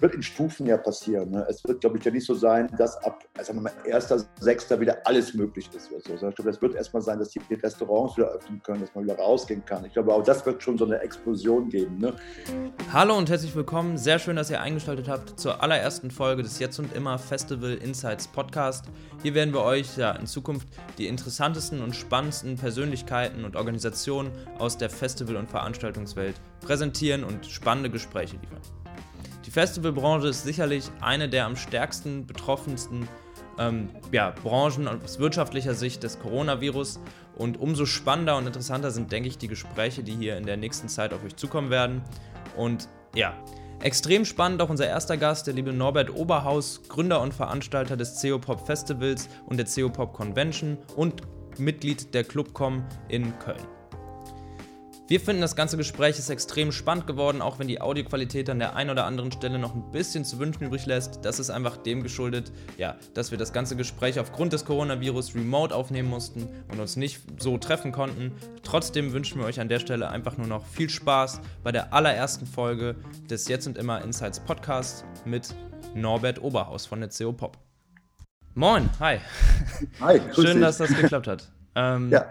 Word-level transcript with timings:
das 0.00 0.02
wird 0.02 0.14
in 0.14 0.22
Stufen 0.22 0.66
ja 0.66 0.78
passieren. 0.78 1.30
Ne? 1.30 1.46
Es 1.48 1.62
wird, 1.64 1.82
glaube 1.82 1.98
ich, 1.98 2.04
ja 2.04 2.10
nicht 2.10 2.24
so 2.24 2.34
sein, 2.34 2.70
dass 2.78 2.96
ab, 3.04 3.22
also 3.36 3.52
mal, 3.52 3.70
1.6. 3.84 4.80
wieder 4.80 4.96
alles 5.04 5.34
möglich 5.34 5.68
ist. 5.76 5.92
Oder 5.92 6.16
so. 6.16 6.28
Ich 6.28 6.34
glaube, 6.36 6.50
es 6.50 6.62
wird 6.62 6.74
erstmal 6.74 7.02
sein, 7.02 7.18
dass 7.18 7.28
die 7.28 7.40
Restaurants 7.52 8.16
wieder 8.16 8.28
öffnen 8.28 8.62
können, 8.62 8.80
dass 8.80 8.94
man 8.94 9.04
wieder 9.04 9.16
rausgehen 9.16 9.62
kann. 9.62 9.84
Ich 9.84 9.92
glaube, 9.92 10.14
auch 10.14 10.22
das 10.22 10.46
wird 10.46 10.62
schon 10.62 10.78
so 10.78 10.86
eine 10.86 11.00
Explosion 11.00 11.68
geben. 11.68 11.98
Ne? 11.98 12.14
Hallo 12.90 13.16
und 13.18 13.28
herzlich 13.28 13.54
willkommen. 13.54 13.98
Sehr 13.98 14.18
schön, 14.18 14.36
dass 14.36 14.50
ihr 14.50 14.62
eingeschaltet 14.62 15.06
habt 15.06 15.38
zur 15.38 15.62
allerersten 15.62 16.10
Folge 16.10 16.42
des 16.42 16.58
Jetzt 16.58 16.78
und 16.78 16.96
Immer 16.96 17.18
Festival 17.18 17.74
Insights 17.74 18.26
Podcast. 18.26 18.86
Hier 19.22 19.34
werden 19.34 19.52
wir 19.52 19.64
euch 19.64 19.98
ja 19.98 20.12
in 20.12 20.26
Zukunft 20.26 20.66
die 20.96 21.08
interessantesten 21.08 21.82
und 21.82 21.94
spannendsten 21.94 22.56
Persönlichkeiten 22.56 23.44
und 23.44 23.54
Organisationen 23.54 24.30
aus 24.58 24.78
der 24.78 24.88
Festival- 24.88 25.36
und 25.36 25.50
Veranstaltungswelt 25.50 26.40
präsentieren 26.62 27.22
und 27.22 27.44
spannende 27.44 27.90
Gespräche 27.90 28.36
liefern. 28.36 28.79
Die 29.46 29.50
Festivalbranche 29.50 30.28
ist 30.28 30.44
sicherlich 30.44 30.90
eine 31.00 31.28
der 31.28 31.46
am 31.46 31.56
stärksten 31.56 32.26
betroffensten 32.26 33.08
ähm, 33.58 33.88
ja, 34.12 34.30
Branchen 34.30 34.86
aus 34.88 35.18
wirtschaftlicher 35.18 35.74
Sicht 35.74 36.02
des 36.02 36.18
Coronavirus. 36.18 37.00
Und 37.36 37.58
umso 37.58 37.86
spannender 37.86 38.36
und 38.36 38.46
interessanter 38.46 38.90
sind, 38.90 39.12
denke 39.12 39.28
ich, 39.28 39.38
die 39.38 39.48
Gespräche, 39.48 40.02
die 40.02 40.14
hier 40.14 40.36
in 40.36 40.44
der 40.44 40.56
nächsten 40.56 40.88
Zeit 40.88 41.14
auf 41.14 41.24
euch 41.24 41.36
zukommen 41.36 41.70
werden. 41.70 42.02
Und 42.56 42.88
ja, 43.14 43.32
extrem 43.80 44.26
spannend 44.26 44.60
auch 44.60 44.68
unser 44.68 44.86
erster 44.86 45.16
Gast, 45.16 45.46
der 45.46 45.54
liebe 45.54 45.72
Norbert 45.72 46.14
Oberhaus, 46.14 46.82
Gründer 46.88 47.22
und 47.22 47.32
Veranstalter 47.32 47.96
des 47.96 48.20
CO-Pop 48.20 48.66
Festivals 48.66 49.28
und 49.46 49.56
der 49.56 49.66
CO-Pop 49.66 50.12
Convention 50.12 50.76
und 50.96 51.22
Mitglied 51.58 52.12
der 52.12 52.24
Clubcom 52.24 52.84
in 53.08 53.38
Köln. 53.38 53.79
Wir 55.10 55.18
finden, 55.18 55.42
das 55.42 55.56
ganze 55.56 55.76
Gespräch 55.76 56.20
ist 56.20 56.30
extrem 56.30 56.70
spannend 56.70 57.08
geworden, 57.08 57.42
auch 57.42 57.58
wenn 57.58 57.66
die 57.66 57.80
Audioqualität 57.80 58.48
an 58.48 58.60
der 58.60 58.76
einen 58.76 58.90
oder 58.90 59.06
anderen 59.06 59.32
Stelle 59.32 59.58
noch 59.58 59.74
ein 59.74 59.90
bisschen 59.90 60.24
zu 60.24 60.38
wünschen 60.38 60.62
übrig 60.62 60.86
lässt. 60.86 61.24
Das 61.24 61.40
ist 61.40 61.50
einfach 61.50 61.78
dem 61.78 62.04
geschuldet, 62.04 62.52
ja, 62.78 62.94
dass 63.12 63.32
wir 63.32 63.36
das 63.36 63.52
ganze 63.52 63.74
Gespräch 63.74 64.20
aufgrund 64.20 64.52
des 64.52 64.64
Coronavirus 64.64 65.34
remote 65.34 65.74
aufnehmen 65.74 66.08
mussten 66.08 66.48
und 66.70 66.78
uns 66.78 66.94
nicht 66.94 67.22
so 67.40 67.58
treffen 67.58 67.90
konnten. 67.90 68.30
Trotzdem 68.62 69.12
wünschen 69.12 69.40
wir 69.40 69.46
euch 69.46 69.58
an 69.58 69.68
der 69.68 69.80
Stelle 69.80 70.08
einfach 70.10 70.38
nur 70.38 70.46
noch 70.46 70.64
viel 70.64 70.88
Spaß 70.88 71.40
bei 71.64 71.72
der 71.72 71.92
allerersten 71.92 72.46
Folge 72.46 72.94
des 73.28 73.48
Jetzt 73.48 73.66
und 73.66 73.78
Immer 73.78 74.02
Insights 74.02 74.38
Podcast 74.38 75.04
mit 75.24 75.52
Norbert 75.92 76.40
Oberhaus 76.40 76.86
von 76.86 77.00
der 77.00 77.08
CO 77.08 77.32
Pop. 77.32 77.58
Moin, 78.54 78.88
hi. 79.00 79.18
Hi, 80.00 80.20
Schön, 80.36 80.60
dass 80.60 80.78
das 80.78 80.94
geklappt 80.94 81.26
hat. 81.26 81.50
Ähm, 81.74 82.10
ja. 82.10 82.30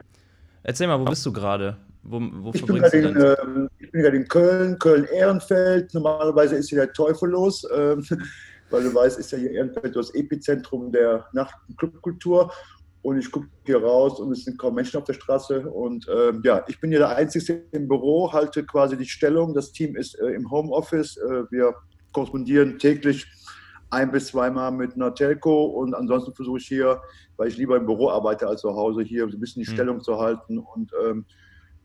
Erzähl 0.64 0.88
mal, 0.88 0.98
wo 0.98 1.04
bist 1.04 1.26
du 1.26 1.34
gerade? 1.34 1.76
Wo, 2.10 2.20
wo 2.20 2.52
ich, 2.56 2.66
bin 2.66 2.78
gerade 2.78 2.98
in, 2.98 3.16
äh, 3.16 3.68
ich 3.78 3.92
bin 3.92 4.02
gerade 4.02 4.18
in 4.18 4.28
Köln, 4.28 4.80
Köln-Ehrenfeld. 4.80 5.94
Normalerweise 5.94 6.56
ist 6.56 6.70
hier 6.70 6.80
der 6.80 6.92
Teufel 6.92 7.30
los, 7.30 7.64
äh, 7.66 7.98
weil 8.72 8.84
du 8.84 8.96
weißt, 8.96 9.20
ist 9.20 9.32
ja 9.32 9.38
hier 9.38 9.52
Ehrenfeld 9.52 9.96
das 9.96 10.14
Epizentrum 10.16 10.92
der 10.92 11.28
Nacht- 11.34 11.56
und 11.68 11.78
Clubkultur. 11.78 12.52
Und 13.04 13.20
ich 13.20 13.32
gucke 13.32 13.48
hier 13.64 13.82
raus 13.82 14.20
und 14.20 14.32
es 14.32 14.44
sind 14.44 14.58
kaum 14.58 14.74
Menschen 14.74 14.98
auf 14.98 15.04
der 15.04 15.14
Straße. 15.14 15.70
Und 15.70 16.08
äh, 16.08 16.34
ja, 16.44 16.66
ich 16.68 16.82
bin 16.82 16.90
hier 16.90 17.00
der 17.00 17.16
Einzige 17.16 17.64
im 17.72 17.88
Büro, 17.88 18.34
halte 18.34 18.66
quasi 18.66 18.98
die 18.98 19.06
Stellung. 19.06 19.54
Das 19.54 19.72
Team 19.72 19.96
ist 19.96 20.20
äh, 20.20 20.32
im 20.32 20.50
Homeoffice. 20.50 21.16
Äh, 21.18 21.44
wir 21.52 21.76
korrespondieren 22.12 22.80
täglich 22.80 23.28
ein 23.92 24.12
bis 24.12 24.28
zweimal 24.28 24.72
mit 24.72 24.96
einer 24.96 25.14
Telco 25.14 25.66
und 25.66 25.94
ansonsten 25.94 26.34
versuche 26.34 26.58
ich 26.58 26.68
hier, 26.68 27.02
weil 27.38 27.48
ich 27.48 27.58
lieber 27.58 27.78
im 27.78 27.86
Büro 27.86 28.10
arbeite 28.10 28.48
als 28.48 28.62
zu 28.62 28.76
Hause, 28.76 29.02
hier 29.02 29.28
so 29.30 29.38
ein 29.38 29.40
bisschen 29.40 29.64
die 29.64 29.70
mhm. 29.70 29.74
Stellung 29.74 30.02
zu 30.02 30.20
halten 30.20 30.60
und 30.60 30.92
ähm, 31.08 31.26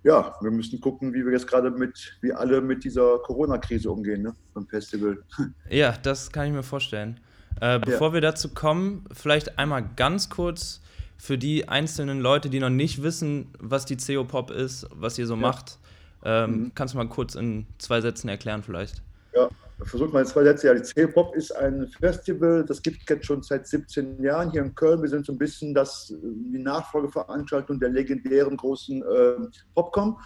ja, 0.05 0.37
wir 0.41 0.51
müssen 0.51 0.81
gucken, 0.81 1.15
wie 1.15 1.25
wir 1.25 1.33
jetzt 1.33 1.49
gerade 1.49 1.71
mit, 1.71 2.19
wie 2.21 2.33
alle 2.33 2.61
mit 2.61 2.85
dieser 2.85 3.19
Corona-Krise 3.19 3.91
umgehen, 3.91 4.23
ne, 4.23 4.35
beim 4.53 4.67
Festival. 4.67 5.19
Ja, 5.71 5.93
das 6.03 6.31
kann 6.31 6.47
ich 6.47 6.53
mir 6.53 6.63
vorstellen. 6.63 7.19
Äh, 7.61 7.79
bevor 7.79 8.09
ja. 8.09 8.15
wir 8.15 8.21
dazu 8.21 8.51
kommen, 8.51 9.07
vielleicht 9.13 9.59
einmal 9.59 9.89
ganz 9.97 10.29
kurz 10.29 10.83
für 11.17 11.39
die 11.39 11.69
einzelnen 11.69 12.21
Leute, 12.21 12.51
die 12.51 12.61
noch 12.61 12.71
nicht 12.71 13.03
wissen, 13.03 13.51
was 13.59 13.87
die 13.87 13.97
CO-Pop 13.97 14.51
ist, 14.51 14.87
was 14.93 15.19
ihr 15.19 15.27
so 15.27 15.35
ja. 15.35 15.41
macht. 15.41 15.79
Ähm, 16.23 16.51
mhm. 16.51 16.73
Kannst 16.75 16.95
du 16.95 16.99
mal 16.99 17.09
kurz 17.09 17.35
in 17.35 17.67
zwei 17.79 18.01
Sätzen 18.01 18.29
erklären 18.29 18.63
vielleicht? 18.63 19.03
Ja, 19.35 19.49
versucht 19.85 20.13
mal 20.13 20.27
zwei 20.27 20.45
Sätze. 20.45 20.69
Ja, 20.69 20.75
die 20.75 20.83
C-Pop 20.83 21.35
ist 21.37 21.53
ein 21.53 21.89
Festival, 22.01 22.65
das 22.65 22.83
gibt 22.83 22.99
es 23.03 23.09
jetzt 23.09 23.27
schon 23.27 23.43
seit 23.43 23.67
17 23.67 24.23
Jahren 24.23 24.51
hier 24.51 24.63
in 24.63 24.75
Köln. 24.75 25.03
Wir 25.03 25.09
sind 25.09 25.27
so 25.27 25.33
ein 25.33 25.39
bisschen 25.39 25.75
das, 25.75 26.15
die 26.23 26.59
Nachfolgeveranstaltung 26.59 27.79
der 27.81 27.91
legendären 27.91 28.57
großen 28.57 29.03
äh, 29.03 29.37
Popcom. 29.75 30.19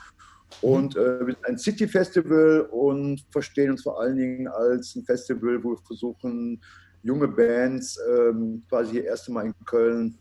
Und 0.62 0.96
äh, 0.96 1.26
wir 1.26 1.34
sind 1.34 1.46
ein 1.46 1.58
City-Festival 1.58 2.68
und 2.70 3.24
verstehen 3.30 3.70
uns 3.70 3.82
vor 3.82 4.00
allen 4.00 4.16
Dingen 4.16 4.48
als 4.48 4.96
ein 4.96 5.04
Festival, 5.04 5.62
wo 5.62 5.70
wir 5.72 5.82
versuchen, 5.86 6.60
junge 7.02 7.28
Bands 7.28 7.98
ähm, 8.10 8.62
quasi 8.68 8.92
hier 8.92 9.04
erste 9.04 9.30
Mal 9.32 9.46
in 9.46 9.54
Köln 9.66 10.18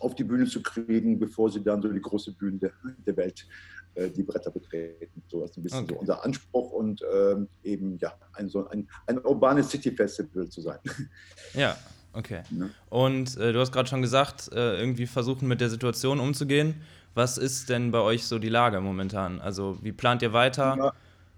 auf 0.00 0.14
die 0.14 0.24
Bühne 0.24 0.46
zu 0.46 0.62
kriegen, 0.62 1.18
bevor 1.18 1.50
sie 1.50 1.62
dann 1.62 1.82
so 1.82 1.88
die 1.88 2.00
große 2.00 2.32
Bühne 2.32 2.58
der, 2.58 2.72
der 3.06 3.16
Welt 3.16 3.46
äh, 3.94 4.10
die 4.10 4.22
Bretter 4.22 4.50
betreten. 4.50 5.22
So 5.28 5.44
ist 5.44 5.56
ein 5.56 5.62
bisschen 5.62 5.84
okay. 5.84 5.94
so 5.94 6.00
unser 6.00 6.24
Anspruch 6.24 6.72
und 6.72 7.02
ähm, 7.14 7.48
eben 7.62 7.98
ja, 7.98 8.12
ein, 8.34 8.48
so 8.48 8.68
ein, 8.68 8.88
ein 9.06 9.18
urbanes 9.18 9.70
City-Festival 9.70 10.48
zu 10.48 10.60
sein. 10.60 10.78
Ja, 11.54 11.76
okay. 12.12 12.42
Ja. 12.50 12.68
Und 12.90 13.36
äh, 13.38 13.52
du 13.52 13.60
hast 13.60 13.72
gerade 13.72 13.88
schon 13.88 14.02
gesagt, 14.02 14.50
äh, 14.52 14.78
irgendwie 14.78 15.06
versuchen 15.06 15.48
mit 15.48 15.60
der 15.60 15.70
Situation 15.70 16.20
umzugehen. 16.20 16.82
Was 17.14 17.38
ist 17.38 17.70
denn 17.70 17.90
bei 17.90 18.00
euch 18.00 18.26
so 18.26 18.38
die 18.38 18.50
Lage 18.50 18.80
momentan? 18.80 19.40
Also 19.40 19.78
wie 19.82 19.92
plant 19.92 20.20
ihr 20.20 20.34
weiter? 20.34 20.76
Ja, 20.76 20.92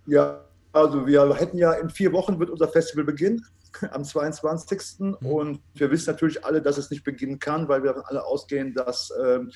ja 0.07 0.45
also 0.73 1.07
wir 1.07 1.35
hätten 1.35 1.59
ja 1.59 1.73
in 1.75 1.91
vier 1.91 2.13
Wochen 2.13 2.41
wird 2.41 2.51
unser 2.51 2.69
Festival 2.69 3.05
beginnen 3.05 3.45
am 3.91 4.05
22. 4.05 4.81
Mhm. 4.99 5.15
Und 5.21 5.61
wir 5.75 5.91
wissen 5.91 6.11
natürlich 6.11 6.45
alle, 6.45 6.63
dass 6.63 6.79
es 6.79 6.91
nicht 6.91 7.05
beginnen 7.05 7.39
kann, 7.39 7.69
weil 7.69 7.83
wir 7.83 7.93
davon 7.93 8.05
alle 8.07 8.25
ausgehen, 8.25 8.75
dass 8.75 9.13
ähm, 9.23 9.51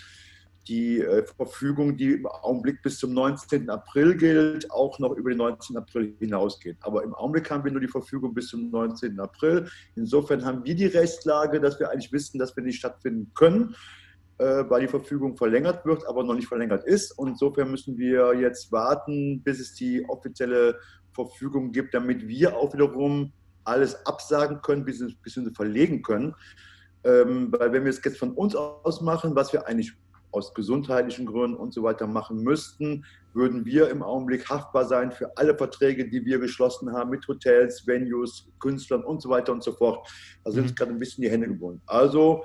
die 0.68 1.00
äh, 1.00 1.24
Verfügung, 1.24 1.96
die 1.96 2.12
im 2.12 2.26
Augenblick 2.26 2.82
bis 2.82 2.98
zum 2.98 3.12
19. 3.12 3.68
April 3.68 4.16
gilt, 4.16 4.70
auch 4.70 4.98
noch 4.98 5.12
über 5.16 5.30
den 5.30 5.38
19. 5.38 5.76
April 5.76 6.14
hinausgeht. 6.18 6.76
Aber 6.80 7.02
im 7.02 7.14
Augenblick 7.14 7.50
haben 7.50 7.64
wir 7.64 7.72
nur 7.72 7.80
die 7.80 7.88
Verfügung 7.88 8.32
bis 8.32 8.48
zum 8.48 8.70
19. 8.70 9.18
April. 9.18 9.68
Insofern 9.96 10.44
haben 10.44 10.64
wir 10.64 10.74
die 10.74 10.86
Rechtslage, 10.86 11.60
dass 11.60 11.80
wir 11.80 11.90
eigentlich 11.90 12.12
wissen, 12.12 12.38
dass 12.38 12.56
wir 12.56 12.62
nicht 12.62 12.78
stattfinden 12.78 13.32
können, 13.34 13.74
äh, 14.38 14.64
weil 14.68 14.82
die 14.82 14.88
Verfügung 14.88 15.36
verlängert 15.36 15.84
wird, 15.84 16.06
aber 16.06 16.22
noch 16.22 16.34
nicht 16.34 16.48
verlängert 16.48 16.84
ist. 16.84 17.18
Und 17.18 17.30
insofern 17.30 17.70
müssen 17.70 17.98
wir 17.98 18.34
jetzt 18.34 18.70
warten, 18.70 19.42
bis 19.42 19.58
es 19.58 19.74
die 19.74 20.08
offizielle 20.08 20.78
Verfügung 21.12 21.72
gibt, 21.72 21.92
damit 21.92 22.26
wir 22.28 22.56
auch 22.56 22.72
wiederum 22.72 23.32
alles 23.64 24.06
absagen 24.06 24.60
können, 24.62 24.84
bis 24.84 24.98
bzw. 24.98 25.52
verlegen 25.54 26.02
können. 26.02 26.34
Ähm, 27.04 27.52
weil 27.52 27.72
wenn 27.72 27.84
wir 27.84 27.90
es 27.90 28.02
jetzt 28.04 28.18
von 28.18 28.32
uns 28.32 28.54
aus 28.54 29.00
machen, 29.00 29.34
was 29.34 29.52
wir 29.52 29.66
eigentlich 29.66 29.92
aus 30.30 30.54
gesundheitlichen 30.54 31.26
Gründen 31.26 31.56
und 31.56 31.74
so 31.74 31.82
weiter 31.82 32.06
machen 32.06 32.42
müssten, 32.42 33.04
würden 33.34 33.64
wir 33.64 33.90
im 33.90 34.02
Augenblick 34.02 34.48
haftbar 34.48 34.86
sein 34.86 35.12
für 35.12 35.36
alle 35.36 35.56
Verträge, 35.56 36.08
die 36.08 36.24
wir 36.24 36.38
geschlossen 36.38 36.92
haben 36.92 37.10
mit 37.10 37.26
Hotels, 37.28 37.86
Venues, 37.86 38.48
Künstlern 38.58 39.04
und 39.04 39.20
so 39.20 39.28
weiter 39.28 39.52
und 39.52 39.62
so 39.62 39.72
fort. 39.72 40.08
Also 40.44 40.60
mhm. 40.60 40.66
sind 40.66 40.78
gerade 40.78 40.92
ein 40.92 40.98
bisschen 40.98 41.22
die 41.22 41.30
Hände 41.30 41.48
gebunden. 41.48 41.82
Also 41.86 42.44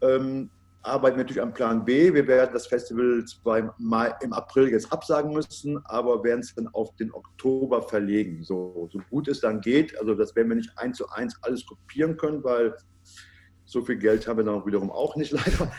ähm, 0.00 0.50
arbeiten 0.86 1.16
wir 1.16 1.24
natürlich 1.24 1.42
am 1.42 1.52
Plan 1.52 1.84
B. 1.84 2.12
Wir 2.14 2.26
werden 2.26 2.50
das 2.52 2.66
Festival 2.66 3.24
zwar 3.24 3.74
Mai, 3.78 4.14
im 4.22 4.32
April 4.32 4.68
jetzt 4.68 4.92
absagen 4.92 5.32
müssen, 5.32 5.78
aber 5.86 6.22
werden 6.24 6.40
es 6.40 6.54
dann 6.54 6.68
auf 6.68 6.94
den 6.96 7.12
Oktober 7.12 7.82
verlegen. 7.82 8.42
So, 8.42 8.88
so 8.92 9.00
gut 9.10 9.28
es 9.28 9.40
dann 9.40 9.60
geht. 9.60 9.98
Also 9.98 10.14
das 10.14 10.34
werden 10.36 10.48
wir 10.48 10.56
nicht 10.56 10.72
eins 10.76 10.98
zu 10.98 11.08
eins 11.10 11.36
alles 11.42 11.66
kopieren 11.66 12.16
können, 12.16 12.42
weil 12.44 12.74
so 13.64 13.82
viel 13.82 13.96
Geld 13.96 14.26
haben 14.28 14.38
wir 14.38 14.44
dann 14.44 14.64
wiederum 14.64 14.90
auch 14.90 15.16
nicht 15.16 15.32
leider 15.32 15.72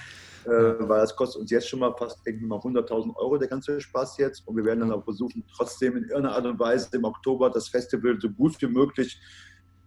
äh, 0.48 0.80
weil 0.88 1.02
das 1.02 1.16
kostet 1.16 1.42
uns 1.42 1.52
jetzt 1.52 1.68
schon 1.68 1.80
mal 1.80 1.94
fast 1.98 2.26
denke 2.26 2.46
mal 2.46 2.60
100.000 2.60 3.16
Euro 3.18 3.38
der 3.38 3.50
ganze 3.50 3.82
Spaß 3.82 4.18
jetzt 4.18 4.48
und 4.48 4.56
wir 4.56 4.64
werden 4.64 4.80
dann 4.80 4.92
auch 4.94 5.04
versuchen, 5.04 5.44
trotzdem 5.54 5.98
in 5.98 6.04
irgendeiner 6.04 6.36
Art 6.36 6.46
und 6.46 6.60
Weise 6.60 6.96
im 6.96 7.04
Oktober 7.04 7.50
das 7.50 7.68
Festival 7.68 8.18
so 8.20 8.30
gut 8.30 8.62
wie 8.62 8.68
möglich 8.68 9.20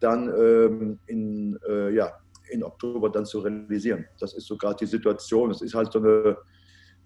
dann 0.00 0.28
ähm, 0.28 0.98
in, 1.06 1.58
äh, 1.68 1.94
ja, 1.94 2.12
in 2.50 2.62
Oktober 2.62 3.10
dann 3.10 3.26
zu 3.26 3.40
realisieren. 3.40 4.06
Das 4.18 4.32
ist 4.34 4.46
so 4.46 4.56
gerade 4.56 4.76
die 4.76 4.86
Situation. 4.86 5.50
Es 5.50 5.60
ist 5.62 5.74
halt 5.74 5.90
so 5.92 5.98
eine, 5.98 6.38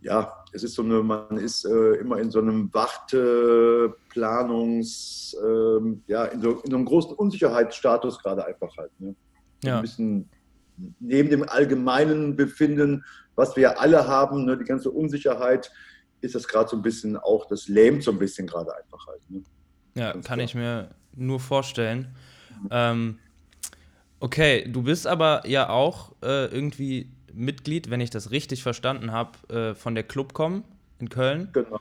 ja, 0.00 0.44
es 0.52 0.62
ist 0.62 0.74
so 0.74 0.82
eine, 0.82 1.02
man 1.02 1.38
ist 1.38 1.64
äh, 1.64 1.94
immer 1.94 2.18
in 2.18 2.30
so 2.30 2.40
einem 2.40 2.68
Warteplanungs, 2.72 5.34
ähm, 5.42 6.02
ja, 6.06 6.26
in 6.26 6.42
so, 6.42 6.60
in 6.60 6.70
so 6.70 6.76
einem 6.76 6.84
großen 6.84 7.16
Unsicherheitsstatus 7.16 8.18
gerade 8.18 8.44
einfach 8.44 8.76
halt. 8.76 8.90
Ne? 9.00 9.16
Ja. 9.64 9.76
Ein 9.76 9.82
bisschen 9.82 10.28
neben 10.98 11.30
dem 11.30 11.48
allgemeinen 11.48 12.36
Befinden, 12.36 13.02
was 13.34 13.56
wir 13.56 13.80
alle 13.80 14.06
haben, 14.06 14.44
ne, 14.44 14.58
die 14.58 14.64
ganze 14.64 14.90
Unsicherheit, 14.90 15.72
ist 16.20 16.34
das 16.34 16.46
gerade 16.48 16.68
so 16.68 16.76
ein 16.76 16.82
bisschen 16.82 17.16
auch, 17.16 17.46
das 17.46 17.68
lähmt 17.68 18.02
so 18.02 18.10
ein 18.10 18.18
bisschen 18.18 18.46
gerade 18.46 18.76
einfach 18.76 19.06
halt. 19.06 19.22
Ne? 19.30 19.42
Ja, 19.94 20.12
Ganz 20.12 20.26
kann 20.26 20.38
klar. 20.38 20.44
ich 20.44 20.54
mir 20.54 20.90
nur 21.14 21.40
vorstellen. 21.40 22.14
Ähm, 22.70 23.18
okay, 24.20 24.66
du 24.68 24.82
bist 24.82 25.06
aber 25.06 25.46
ja 25.46 25.68
auch 25.68 26.12
äh, 26.22 26.46
irgendwie 26.46 27.08
Mitglied, 27.32 27.90
wenn 27.90 28.00
ich 28.00 28.10
das 28.10 28.30
richtig 28.30 28.62
verstanden 28.62 29.12
habe, 29.12 29.32
äh, 29.48 29.74
von 29.74 29.94
der 29.94 30.04
Clubcom 30.04 30.64
in 30.98 31.08
Köln. 31.08 31.48
Genau. 31.52 31.80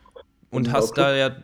Und 0.50 0.66
genau. 0.66 0.78
hast 0.78 0.98
da 0.98 1.16
ja 1.16 1.36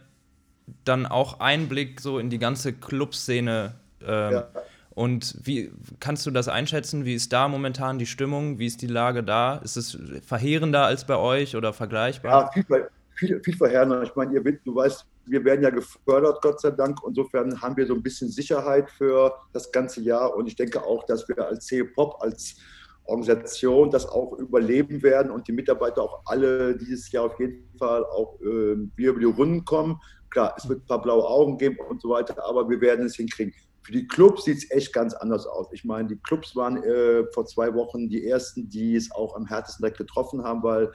dann 0.86 1.06
auch 1.06 1.40
Einblick 1.40 2.00
so 2.00 2.20
in 2.20 2.30
die 2.30 2.40
ganze 2.40 2.74
Clubszene 2.74 3.74
ähm, 4.02 4.34
ja. 4.34 4.48
und 4.92 5.36
wie 5.44 5.72
kannst 6.00 6.26
du 6.26 6.32
das 6.32 6.48
einschätzen? 6.48 7.06
Wie 7.06 7.16
ist 7.16 7.34
da 7.34 7.48
momentan 7.48 7.98
die 7.98 8.06
Stimmung? 8.06 8.60
Wie 8.60 8.68
ist 8.68 8.82
die 8.82 8.88
Lage 8.88 9.24
da? 9.24 9.58
Ist 9.58 9.78
es 9.78 9.98
verheerender 10.26 10.86
als 10.86 11.06
bei 11.06 11.18
euch 11.18 11.56
oder 11.56 11.74
vergleichbar? 11.74 12.52
Ja, 12.56 12.64
viel, 12.64 12.88
viel, 13.16 13.44
viel 13.44 13.58
verheerender. 13.58 14.04
Ich 14.04 14.16
meine, 14.16 14.34
ihr, 14.34 14.44
du 14.44 14.76
weißt, 14.76 15.06
wir 15.30 15.44
werden 15.46 15.64
ja 15.64 15.70
gefördert, 15.70 16.42
Gott 16.42 16.60
sei 16.62 16.72
Dank. 16.72 17.00
Insofern 17.06 17.62
haben 17.62 17.78
wir 17.78 17.86
so 17.86 17.94
ein 17.94 18.04
bisschen 18.04 18.30
Sicherheit 18.30 18.90
für 18.90 19.34
das 19.54 19.72
ganze 19.72 20.02
Jahr. 20.02 20.36
Und 20.36 20.48
ich 20.48 20.56
denke 20.56 20.84
auch, 20.84 21.06
dass 21.06 21.28
wir 21.28 21.46
als 21.46 21.66
CE-Pop, 21.68 22.18
als 22.22 22.58
Organisation 23.06 23.90
das 23.90 24.08
auch 24.08 24.34
überleben 24.34 25.02
werden 25.02 25.32
und 25.32 25.48
die 25.48 25.52
Mitarbeiter 25.52 26.04
auch 26.04 26.22
alle 26.26 26.76
dieses 26.78 27.12
Jahr 27.12 27.26
auf 27.26 27.40
jeden 27.40 27.68
Fall 27.78 28.06
auch 28.06 28.40
äh, 28.42 28.78
wieder 28.96 29.12
über 29.12 29.20
die 29.20 29.26
Runden 29.26 29.66
kommen. 29.66 30.00
Klar, 30.30 30.54
es 30.58 30.70
wird 30.70 30.84
ein 30.84 30.86
paar 30.86 31.02
blaue 31.02 31.28
Augen 31.28 31.58
geben 31.58 31.78
und 31.90 32.02
so 32.02 32.10
weiter, 32.10 32.36
aber 32.46 32.70
wir 32.70 32.80
werden 32.82 33.06
es 33.06 33.16
hinkriegen. 33.16 33.54
Für 33.82 33.92
die 33.92 34.08
Clubs 34.08 34.46
sieht 34.46 34.60
es 34.60 34.72
echt 34.72 34.94
ganz 34.94 35.16
anders 35.16 35.48
aus. 35.48 35.68
Ich 35.72 35.84
meine, 35.84 36.08
die 36.08 36.18
Clubs 36.18 36.56
waren 36.56 36.84
äh, 36.84 37.26
vor 37.34 37.46
zwei 37.48 37.74
Wochen 37.74 38.10
die 38.10 38.28
ersten, 38.28 38.70
die 38.70 38.96
es 38.96 39.12
auch 39.12 39.36
am 39.36 39.48
härtesten 39.48 39.84
direkt 39.84 39.98
getroffen 39.98 40.44
haben, 40.44 40.62
weil 40.62 40.92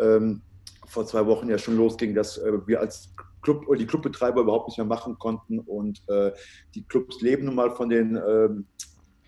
ähm, 0.00 0.42
vor 0.86 1.06
zwei 1.06 1.24
Wochen 1.26 1.48
ja 1.48 1.56
schon 1.56 1.76
losging, 1.76 2.14
dass 2.14 2.36
äh, 2.38 2.66
wir 2.66 2.80
als 2.80 3.14
Club 3.46 3.64
die 3.78 3.86
Clubbetreiber 3.86 4.40
überhaupt 4.40 4.68
nicht 4.68 4.78
mehr 4.78 4.86
machen 4.86 5.18
konnten. 5.18 5.60
Und 5.60 6.02
äh, 6.08 6.32
die 6.74 6.82
Clubs 6.82 7.20
leben 7.20 7.44
nun 7.44 7.54
mal 7.54 7.70
von 7.70 7.88
den 7.88 8.16
ähm, 8.16 8.66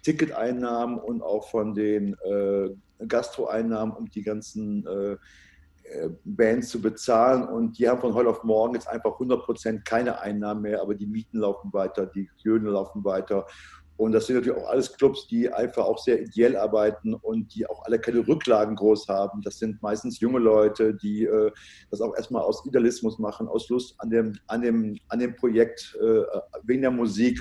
Ticketeinnahmen 0.02 0.98
und 0.98 1.22
auch 1.22 1.48
von 1.48 1.72
den 1.72 2.14
äh, 2.24 2.70
Gastroeinnahmen, 3.06 3.94
um 3.94 4.10
die 4.10 4.22
ganzen 4.22 4.84
äh, 4.86 5.12
äh, 5.12 6.10
Bands 6.24 6.70
zu 6.70 6.82
bezahlen. 6.82 7.44
Und 7.44 7.78
die 7.78 7.88
haben 7.88 8.00
von 8.00 8.14
heute 8.14 8.30
auf 8.30 8.42
morgen 8.42 8.74
jetzt 8.74 8.88
einfach 8.88 9.12
100 9.12 9.44
Prozent 9.44 9.84
keine 9.84 10.20
Einnahmen 10.20 10.62
mehr, 10.62 10.82
aber 10.82 10.96
die 10.96 11.06
Mieten 11.06 11.38
laufen 11.38 11.72
weiter, 11.72 12.06
die 12.06 12.28
Löhne 12.42 12.70
laufen 12.70 13.04
weiter. 13.04 13.46
Und 13.98 14.12
das 14.12 14.28
sind 14.28 14.36
natürlich 14.36 14.56
auch 14.56 14.68
alles 14.68 14.96
Clubs, 14.96 15.26
die 15.26 15.52
einfach 15.52 15.84
auch 15.84 15.98
sehr 15.98 16.22
ideell 16.22 16.56
arbeiten 16.56 17.14
und 17.14 17.52
die 17.52 17.66
auch 17.66 17.84
alle 17.84 17.98
keine 17.98 18.26
Rücklagen 18.26 18.76
groß 18.76 19.08
haben. 19.08 19.42
Das 19.42 19.58
sind 19.58 19.82
meistens 19.82 20.20
junge 20.20 20.38
Leute, 20.38 20.94
die 20.94 21.24
äh, 21.24 21.50
das 21.90 22.00
auch 22.00 22.14
erstmal 22.14 22.42
aus 22.42 22.64
Idealismus 22.64 23.18
machen, 23.18 23.48
aus 23.48 23.68
Lust 23.68 23.96
an 23.98 24.10
dem, 24.10 24.38
an 24.46 24.62
dem, 24.62 25.00
an 25.08 25.18
dem 25.18 25.34
Projekt, 25.34 25.98
äh, 26.00 26.22
wegen 26.62 26.82
der 26.82 26.92
Musik. 26.92 27.40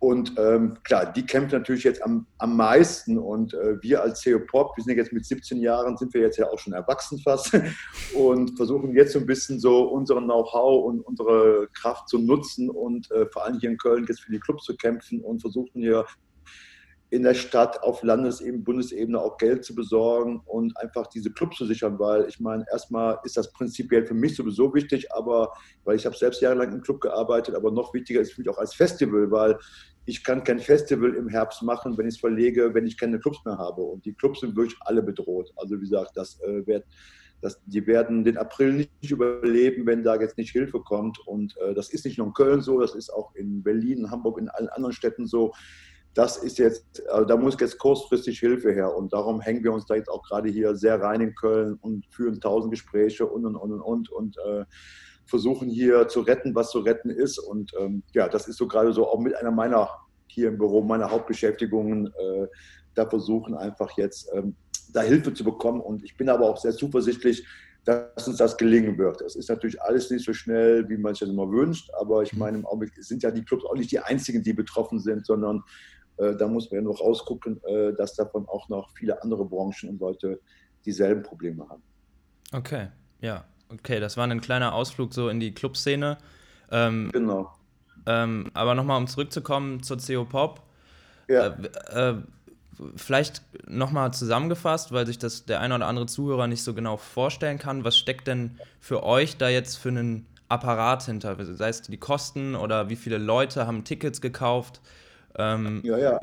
Und 0.00 0.34
ähm, 0.38 0.76
klar, 0.84 1.12
die 1.12 1.26
kämpfen 1.26 1.58
natürlich 1.58 1.82
jetzt 1.82 2.02
am, 2.02 2.26
am 2.38 2.56
meisten. 2.56 3.18
Und 3.18 3.52
äh, 3.54 3.82
wir 3.82 4.02
als 4.02 4.20
CEO 4.20 4.40
Pop, 4.40 4.76
wir 4.76 4.84
sind 4.84 4.96
jetzt 4.96 5.12
mit 5.12 5.26
17 5.26 5.60
Jahren, 5.60 5.96
sind 5.96 6.14
wir 6.14 6.20
jetzt 6.20 6.36
ja 6.36 6.48
auch 6.48 6.58
schon 6.58 6.72
erwachsen 6.72 7.18
fast 7.18 7.52
und 8.14 8.56
versuchen 8.56 8.94
jetzt 8.94 9.12
so 9.12 9.18
ein 9.18 9.26
bisschen 9.26 9.58
so 9.58 9.82
unseren 9.82 10.24
Know-how 10.24 10.84
und 10.84 11.00
unsere 11.00 11.68
Kraft 11.74 12.08
zu 12.08 12.18
nutzen 12.18 12.70
und 12.70 13.10
äh, 13.10 13.26
vor 13.32 13.44
allem 13.44 13.58
hier 13.58 13.70
in 13.70 13.78
Köln 13.78 14.06
jetzt 14.08 14.20
für 14.20 14.30
die 14.30 14.40
Clubs 14.40 14.64
zu 14.64 14.76
kämpfen 14.76 15.20
und 15.20 15.40
versuchen 15.40 15.80
hier 15.80 16.06
in 17.10 17.22
der 17.22 17.34
Stadt 17.34 17.82
auf 17.82 18.02
Landesebene, 18.02 18.62
Bundesebene 18.62 19.18
auch 19.18 19.38
Geld 19.38 19.64
zu 19.64 19.74
besorgen 19.74 20.42
und 20.44 20.76
einfach 20.76 21.06
diese 21.06 21.32
Clubs 21.32 21.56
zu 21.56 21.64
sichern, 21.64 21.98
weil 21.98 22.26
ich 22.28 22.38
meine, 22.38 22.66
erstmal 22.70 23.18
ist 23.24 23.36
das 23.36 23.50
prinzipiell 23.52 24.04
für 24.04 24.14
mich 24.14 24.36
sowieso 24.36 24.74
wichtig, 24.74 25.10
aber 25.12 25.52
weil 25.84 25.96
ich 25.96 26.04
habe 26.04 26.16
selbst 26.16 26.42
jahrelang 26.42 26.72
im 26.72 26.82
Club 26.82 27.00
gearbeitet, 27.00 27.54
aber 27.54 27.70
noch 27.70 27.94
wichtiger 27.94 28.20
ist 28.20 28.32
für 28.32 28.42
mich 28.42 28.50
auch 28.50 28.58
als 28.58 28.74
Festival, 28.74 29.30
weil 29.30 29.58
ich 30.04 30.22
kann 30.22 30.44
kein 30.44 30.58
Festival 30.58 31.14
im 31.14 31.28
Herbst 31.28 31.62
machen, 31.62 31.96
wenn 31.96 32.06
ich 32.06 32.14
es 32.14 32.20
verlege, 32.20 32.74
wenn 32.74 32.86
ich 32.86 32.98
keine 32.98 33.18
Clubs 33.18 33.38
mehr 33.44 33.56
habe 33.56 33.82
und 33.82 34.04
die 34.04 34.12
Clubs 34.12 34.40
sind 34.40 34.56
wirklich 34.56 34.78
alle 34.80 35.02
bedroht. 35.02 35.50
Also 35.56 35.76
wie 35.76 35.80
gesagt, 35.80 36.12
das 36.14 36.40
äh, 36.42 36.66
wird 36.66 36.84
das, 37.40 37.60
die 37.66 37.86
werden 37.86 38.24
den 38.24 38.36
April 38.36 38.72
nicht 38.72 39.10
überleben, 39.10 39.86
wenn 39.86 40.02
da 40.02 40.16
jetzt 40.20 40.38
nicht 40.38 40.50
Hilfe 40.50 40.80
kommt. 40.80 41.20
Und 41.26 41.56
äh, 41.58 41.72
das 41.72 41.90
ist 41.90 42.04
nicht 42.04 42.18
nur 42.18 42.26
in 42.26 42.32
Köln 42.32 42.62
so, 42.62 42.80
das 42.80 42.94
ist 42.94 43.10
auch 43.10 43.34
in 43.34 43.62
Berlin, 43.62 44.10
Hamburg, 44.10 44.38
in 44.38 44.48
allen 44.48 44.68
anderen 44.68 44.92
Städten 44.92 45.26
so 45.26 45.52
das 46.14 46.36
ist 46.38 46.58
jetzt, 46.58 47.06
also 47.08 47.24
da 47.24 47.36
muss 47.36 47.56
jetzt 47.60 47.78
kurzfristig 47.78 48.40
Hilfe 48.40 48.72
her. 48.72 48.96
Und 48.96 49.12
darum 49.12 49.40
hängen 49.40 49.62
wir 49.62 49.72
uns 49.72 49.86
da 49.86 49.94
jetzt 49.94 50.08
auch 50.08 50.22
gerade 50.22 50.48
hier 50.48 50.74
sehr 50.74 51.00
rein 51.00 51.20
in 51.20 51.34
Köln 51.34 51.78
und 51.80 52.06
führen 52.10 52.40
tausend 52.40 52.72
Gespräche 52.72 53.26
und 53.26 53.46
und 53.46 53.56
und 53.56 53.80
und 53.80 54.10
und, 54.10 54.36
äh, 54.38 54.64
versuchen 55.26 55.68
hier 55.68 56.08
zu 56.08 56.20
retten, 56.20 56.54
was 56.54 56.70
zu 56.70 56.80
retten 56.80 57.10
ist. 57.10 57.38
Und 57.38 57.72
ähm, 57.78 58.02
ja, 58.14 58.28
das 58.28 58.48
ist 58.48 58.56
so 58.56 58.66
gerade 58.66 58.92
so 58.92 59.06
auch 59.06 59.20
mit 59.20 59.36
einer 59.36 59.50
meiner 59.50 59.88
hier 60.26 60.48
im 60.48 60.58
Büro, 60.58 60.82
meiner 60.82 61.10
Hauptbeschäftigungen, 61.10 62.06
äh, 62.06 62.46
da 62.94 63.08
versuchen 63.08 63.54
einfach 63.54 63.96
jetzt 63.96 64.30
ähm, 64.34 64.56
da 64.92 65.02
Hilfe 65.02 65.34
zu 65.34 65.44
bekommen. 65.44 65.80
Und 65.80 66.02
ich 66.02 66.16
bin 66.16 66.28
aber 66.28 66.48
auch 66.48 66.58
sehr 66.58 66.72
zuversichtlich, 66.72 67.46
dass 67.84 68.28
uns 68.28 68.36
das 68.36 68.56
gelingen 68.56 68.98
wird. 68.98 69.22
Es 69.22 69.36
ist 69.36 69.48
natürlich 69.48 69.80
alles 69.80 70.10
nicht 70.10 70.24
so 70.24 70.32
schnell, 70.32 70.88
wie 70.88 70.96
man 70.96 71.14
sich 71.14 71.20
das 71.20 71.30
immer 71.30 71.50
wünscht, 71.50 71.90
aber 71.98 72.22
ich 72.22 72.34
meine, 72.34 72.58
im 72.58 72.66
Augenblick 72.66 72.92
sind 73.02 73.22
ja 73.22 73.30
die 73.30 73.44
Clubs 73.44 73.64
auch 73.64 73.74
nicht 73.74 73.90
die 73.90 74.00
einzigen, 74.00 74.42
die 74.42 74.52
betroffen 74.52 74.98
sind, 74.98 75.24
sondern 75.24 75.62
da 76.18 76.48
muss 76.48 76.70
man 76.70 76.80
ja 76.80 76.88
noch 76.88 77.00
rausgucken, 77.00 77.60
äh, 77.64 77.92
dass 77.94 78.14
davon 78.14 78.46
auch 78.48 78.68
noch 78.68 78.90
viele 78.90 79.22
andere 79.22 79.44
Branchen 79.44 79.90
und 79.90 80.00
Leute 80.00 80.40
dieselben 80.84 81.22
Probleme 81.22 81.68
haben. 81.68 81.82
Okay, 82.52 82.88
ja, 83.20 83.44
okay, 83.68 84.00
das 84.00 84.16
war 84.16 84.26
ein 84.26 84.40
kleiner 84.40 84.74
Ausflug 84.74 85.14
so 85.14 85.28
in 85.28 85.40
die 85.40 85.52
Clubszene. 85.52 86.18
Ähm, 86.70 87.10
genau. 87.12 87.52
Ähm, 88.06 88.50
aber 88.54 88.74
nochmal, 88.74 88.98
um 88.98 89.06
zurückzukommen 89.06 89.82
zur 89.82 89.98
CO 89.98 90.24
Pop. 90.24 90.62
Ja. 91.28 91.56
Äh, 91.92 92.10
äh, 92.10 92.14
vielleicht 92.96 93.42
nochmal 93.68 94.12
zusammengefasst, 94.12 94.92
weil 94.92 95.06
sich 95.06 95.18
das 95.18 95.44
der 95.44 95.60
eine 95.60 95.74
oder 95.74 95.86
andere 95.86 96.06
Zuhörer 96.06 96.46
nicht 96.46 96.62
so 96.62 96.74
genau 96.74 96.96
vorstellen 96.96 97.58
kann. 97.58 97.84
Was 97.84 97.96
steckt 97.96 98.26
denn 98.26 98.58
für 98.80 99.02
euch 99.02 99.36
da 99.36 99.48
jetzt 99.48 99.76
für 99.76 99.90
einen 99.90 100.26
Apparat 100.48 101.04
hinter? 101.04 101.36
Sei 101.56 101.68
es 101.68 101.82
die 101.82 101.96
Kosten 101.98 102.54
oder 102.54 102.88
wie 102.88 102.96
viele 102.96 103.18
Leute 103.18 103.66
haben 103.66 103.84
Tickets 103.84 104.20
gekauft? 104.20 104.80
Ähm, 105.36 105.80
ja, 105.84 105.98
ja. 105.98 106.20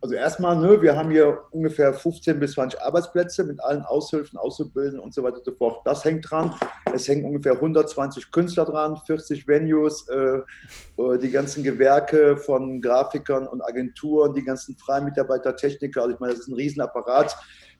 Also 0.00 0.14
erstmal, 0.14 0.56
ne, 0.56 0.82
wir 0.82 0.96
haben 0.96 1.10
hier 1.10 1.44
ungefähr 1.50 1.94
15 1.94 2.38
bis 2.38 2.52
20 2.52 2.80
Arbeitsplätze 2.80 3.42
mit 3.44 3.58
allen 3.62 3.82
Aushilfen, 3.82 4.38
Auszubildenden 4.38 5.00
und 5.00 5.14
so 5.14 5.22
weiter 5.22 5.38
und 5.38 5.44
so 5.44 5.52
fort. 5.52 5.80
Das 5.84 6.04
hängt 6.04 6.30
dran. 6.30 6.54
Es 6.92 7.08
hängen 7.08 7.24
ungefähr 7.24 7.52
120 7.52 8.30
Künstler 8.30 8.66
dran, 8.66 8.98
40 9.06 9.48
Venues, 9.48 10.06
äh, 10.08 10.40
äh, 11.02 11.18
die 11.18 11.30
ganzen 11.30 11.64
Gewerke 11.64 12.36
von 12.36 12.82
Grafikern 12.82 13.46
und 13.46 13.62
Agenturen, 13.62 14.34
die 14.34 14.44
ganzen 14.44 14.76
freien 14.76 15.06
Mitarbeiter, 15.06 15.56
Techniker. 15.56 16.02
Also 16.02 16.14
ich 16.14 16.20
meine, 16.20 16.34
das 16.34 16.42
ist 16.42 16.48
ein 16.48 16.54
Riesenapparat, 16.54 17.34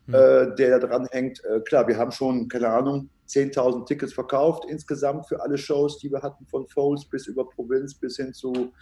mhm. 0.07 0.15
äh, 0.15 0.55
der 0.57 0.79
da 0.79 0.87
dran 0.87 1.07
hängt. 1.11 1.45
Äh, 1.45 1.61
klar, 1.61 1.87
wir 1.87 1.99
haben 1.99 2.11
schon, 2.11 2.49
keine 2.49 2.69
Ahnung, 2.69 3.11
10.000 3.29 3.87
Tickets 3.87 4.15
verkauft 4.15 4.65
insgesamt 4.69 5.29
für 5.29 5.43
alle 5.43 5.59
Shows, 5.59 5.99
die 5.99 6.11
wir 6.11 6.23
hatten, 6.23 6.47
von 6.47 6.67
Foles 6.69 7.05
bis 7.05 7.27
über 7.27 7.49
Provinz 7.49 7.95
bis 7.95 8.17
hin 8.17 8.33
zu 8.33 8.73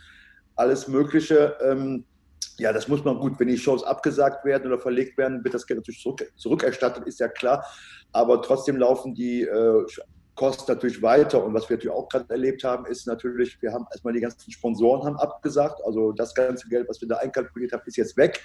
alles 0.57 0.89
Mögliche. 0.89 1.57
Ähm, 1.63 2.05
ja, 2.59 2.73
das 2.73 2.89
muss 2.89 3.05
man 3.05 3.19
gut, 3.19 3.39
wenn 3.39 3.49
die 3.49 3.59
Shows 3.59 3.83
abgesagt 3.83 4.45
werden 4.45 4.67
oder 4.67 4.81
verlegt 4.81 5.17
werden, 5.19 5.43
wird 5.43 5.55
das 5.55 5.67
Geld 5.67 5.81
natürlich 5.81 6.03
zurück, 6.03 6.23
zurückerstattet, 6.37 7.07
ist 7.07 7.21
ja 7.21 7.29
klar. 7.29 7.65
Aber 8.13 8.43
trotzdem 8.43 8.77
laufen 8.77 9.15
die 9.15 9.43
äh, 9.43 9.87
Kosten 10.35 10.71
natürlich 10.73 11.03
weiter. 11.03 11.45
Und 11.45 11.55
was 11.55 11.69
wir 11.69 11.77
natürlich 11.77 11.95
auch 11.95 12.09
gerade 12.09 12.31
erlebt 12.31 12.65
haben, 12.65 12.87
ist 12.87 13.07
natürlich, 13.07 13.61
wir 13.61 13.73
haben 13.73 13.87
erstmal 13.91 14.15
die 14.15 14.21
ganzen 14.21 14.51
Sponsoren 14.51 15.07
haben 15.07 15.17
abgesagt. 15.17 15.81
Also 15.85 16.13
das 16.13 16.35
ganze 16.35 16.69
Geld, 16.69 16.89
was 16.89 17.01
wir 17.01 17.09
da 17.09 17.17
einkalkuliert 17.17 17.73
haben, 17.73 17.83
ist 17.87 17.97
jetzt 17.97 18.17
weg. 18.17 18.43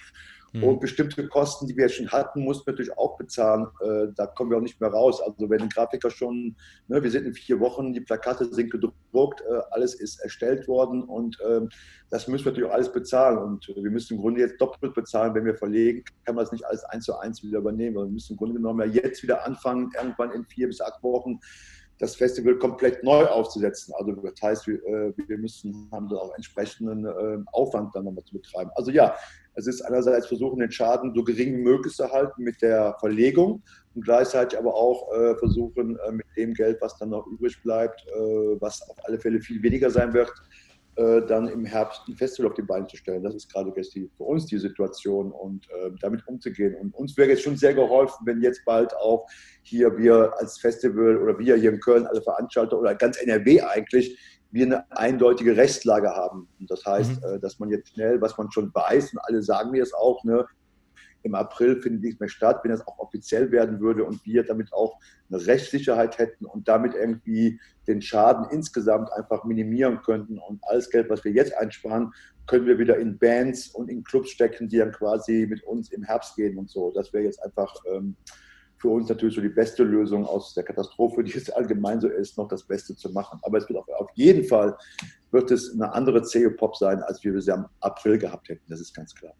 Mhm. 0.57 0.63
Und 0.63 0.79
bestimmte 0.79 1.27
Kosten, 1.27 1.67
die 1.67 1.75
wir 1.75 1.89
schon 1.89 2.09
hatten, 2.09 2.41
mussten 2.41 2.65
wir 2.65 2.73
natürlich 2.73 2.97
auch 2.97 3.17
bezahlen. 3.17 3.67
Äh, 3.81 4.07
da 4.15 4.27
kommen 4.27 4.49
wir 4.49 4.57
auch 4.57 4.61
nicht 4.61 4.79
mehr 4.81 4.89
raus. 4.89 5.21
Also 5.21 5.49
wenn 5.49 5.61
ein 5.61 5.69
Grafiker 5.69 6.09
schon, 6.09 6.55
ne, 6.87 7.01
wir 7.01 7.11
sind 7.11 7.25
in 7.25 7.33
vier 7.33 7.59
Wochen, 7.59 7.93
die 7.93 8.01
Plakate 8.01 8.45
sind 8.53 8.71
gedruckt, 8.71 9.41
äh, 9.41 9.61
alles 9.71 9.95
ist 9.95 10.19
erstellt 10.21 10.67
worden 10.67 11.03
und 11.03 11.39
äh, 11.41 11.61
das 12.09 12.27
müssen 12.27 12.45
wir 12.45 12.51
natürlich 12.51 12.69
auch 12.69 12.75
alles 12.75 12.91
bezahlen. 12.91 13.37
Und 13.37 13.67
wir 13.67 13.91
müssen 13.91 14.15
im 14.15 14.21
Grunde 14.21 14.41
jetzt 14.41 14.59
doppelt 14.59 14.93
bezahlen, 14.93 15.33
wenn 15.35 15.45
wir 15.45 15.55
verlegen, 15.55 16.03
kann 16.25 16.35
man 16.35 16.45
das 16.45 16.51
nicht 16.51 16.65
alles 16.65 16.83
eins 16.85 17.05
zu 17.05 17.17
eins 17.17 17.43
wieder 17.43 17.59
übernehmen. 17.59 17.95
Wir 17.95 18.05
müssen 18.05 18.33
im 18.33 18.37
Grunde 18.37 18.55
genommen 18.55 18.79
ja 18.91 19.01
jetzt 19.01 19.23
wieder 19.23 19.45
anfangen, 19.45 19.91
irgendwann 19.95 20.31
in 20.31 20.45
vier 20.45 20.67
bis 20.67 20.81
acht 20.81 21.01
Wochen 21.03 21.39
das 21.99 22.15
Festival 22.15 22.57
komplett 22.57 23.03
neu 23.03 23.25
aufzusetzen. 23.25 23.93
Also 23.97 24.11
das 24.11 24.41
heißt, 24.41 24.67
wir, 24.67 24.83
äh, 24.85 25.13
wir 25.27 25.37
müssen 25.37 25.89
haben 25.91 26.07
da 26.09 26.17
auch 26.17 26.33
entsprechenden 26.35 27.05
äh, 27.05 27.43
Aufwand 27.51 27.95
dann 27.95 28.05
nochmal 28.05 28.23
zu 28.23 28.33
betreiben. 28.35 28.69
Also 28.75 28.91
ja, 28.91 29.15
es 29.57 29.65
ist 29.65 29.81
einerseits 29.81 30.27
versuchen, 30.27 30.59
den 30.59 30.71
Schaden 30.71 31.13
so 31.15 31.23
gering 31.23 31.57
wie 31.57 31.63
möglich 31.63 31.93
zu 31.93 32.09
halten 32.11 32.43
mit 32.43 32.61
der 32.61 32.95
Verlegung 32.99 33.63
und 33.95 34.05
gleichzeitig 34.05 34.57
aber 34.57 34.75
auch 34.75 35.11
äh, 35.13 35.35
versuchen, 35.35 35.97
äh, 35.97 36.11
mit 36.11 36.27
dem 36.37 36.53
Geld, 36.53 36.77
was 36.79 36.97
dann 36.99 37.09
noch 37.09 37.25
übrig 37.25 37.61
bleibt, 37.63 37.99
äh, 38.07 38.61
was 38.61 38.87
auf 38.87 38.97
alle 39.05 39.19
Fälle 39.19 39.41
viel 39.41 39.61
weniger 39.63 39.89
sein 39.89 40.13
wird, 40.13 40.31
äh, 40.97 41.25
dann 41.25 41.47
im 41.47 41.65
Herbst 41.65 42.01
ein 42.07 42.15
Festival 42.15 42.51
auf 42.51 42.55
die 42.55 42.61
Beine 42.61 42.85
zu 42.85 42.97
stellen. 42.97 43.23
Das 43.23 43.33
ist 43.33 43.51
gerade 43.51 43.71
die, 43.71 44.09
für 44.15 44.23
uns 44.23 44.45
die 44.45 44.59
Situation 44.59 45.31
und 45.31 45.67
äh, 45.71 45.89
damit 46.01 46.27
umzugehen. 46.27 46.75
Und 46.75 46.93
uns 46.93 47.17
wäre 47.17 47.29
jetzt 47.29 47.41
schon 47.41 47.57
sehr 47.57 47.73
geholfen, 47.73 48.25
wenn 48.25 48.41
jetzt 48.41 48.63
bald 48.63 48.95
auch 48.95 49.27
hier 49.63 49.97
wir 49.97 50.33
als 50.37 50.59
Festival 50.59 51.17
oder 51.17 51.37
wir 51.39 51.55
hier 51.55 51.71
in 51.71 51.79
Köln, 51.79 52.05
alle 52.05 52.21
Veranstalter 52.21 52.79
oder 52.79 52.93
ganz 52.93 53.17
NRW 53.17 53.61
eigentlich, 53.61 54.36
wir 54.51 54.65
eine 54.65 54.91
eindeutige 54.91 55.57
Rechtslage 55.57 56.09
haben. 56.09 56.47
Und 56.59 56.71
das 56.71 56.85
heißt, 56.85 57.21
mhm. 57.21 57.35
Äh, 57.35 57.39
dass 57.39 57.59
man 57.59 57.69
jetzt 57.69 57.89
schnell, 57.89 58.21
was 58.21 58.37
man 58.37 58.51
schon 58.51 58.73
weiß, 58.73 59.13
und 59.13 59.19
alle 59.19 59.41
sagen 59.41 59.71
mir 59.71 59.83
es 59.83 59.93
auch, 59.93 60.23
ne, 60.23 60.45
im 61.23 61.35
April 61.35 61.81
findet 61.81 62.03
nichts 62.03 62.19
mehr 62.19 62.29
statt, 62.29 62.61
wenn 62.63 62.71
das 62.71 62.85
auch 62.87 62.99
offiziell 62.99 63.51
werden 63.51 63.79
würde 63.79 64.03
und 64.03 64.25
wir 64.25 64.43
damit 64.43 64.71
auch 64.71 64.97
eine 65.29 65.45
Rechtssicherheit 65.45 66.17
hätten 66.17 66.45
und 66.45 66.67
damit 66.67 66.93
irgendwie 66.93 67.59
den 67.87 68.01
Schaden 68.01 68.45
insgesamt 68.49 69.11
einfach 69.11 69.43
minimieren 69.43 70.01
könnten 70.01 70.39
und 70.39 70.59
alles 70.63 70.89
Geld, 70.89 71.09
was 71.09 71.23
wir 71.23 71.31
jetzt 71.31 71.55
einsparen, 71.57 72.13
können 72.45 72.65
wir 72.65 72.79
wieder 72.79 72.97
in 72.97 73.17
Bands 73.17 73.67
und 73.67 73.89
in 73.89 74.03
Clubs 74.03 74.29
stecken, 74.29 74.69
die 74.69 74.77
dann 74.77 74.93
quasi 74.93 75.45
mit 75.49 75.63
uns 75.63 75.91
im 75.91 76.03
Herbst 76.03 76.35
gehen 76.37 76.57
und 76.57 76.69
so. 76.69 76.91
Das 76.91 77.11
wäre 77.11 77.25
jetzt 77.25 77.43
einfach 77.43 77.75
ähm, 77.91 78.15
für 78.77 78.89
uns 78.89 79.09
natürlich 79.09 79.35
so 79.35 79.41
die 79.41 79.49
beste 79.49 79.83
Lösung 79.83 80.25
aus 80.25 80.53
der 80.53 80.63
Katastrophe, 80.63 81.23
die 81.23 81.31
jetzt 81.31 81.55
allgemein 81.55 81.99
so 81.99 82.07
ist, 82.07 82.37
noch 82.37 82.47
das 82.47 82.63
Beste 82.63 82.95
zu 82.95 83.09
machen. 83.11 83.39
Aber 83.43 83.57
es 83.57 83.67
wird 83.67 83.79
auf, 83.79 83.87
auf 83.89 84.09
jeden 84.15 84.43
Fall 84.43 84.77
wird 85.31 85.51
es 85.51 85.73
eine 85.73 85.91
andere 85.93 86.21
CEO-Pop 86.21 86.75
sein, 86.75 87.01
als 87.03 87.23
wir 87.23 87.39
sie 87.41 87.51
am 87.51 87.67
April 87.79 88.17
gehabt 88.17 88.49
hätten. 88.49 88.63
Das 88.69 88.79
ist 88.79 88.93
ganz 88.93 89.13
klar. 89.15 89.33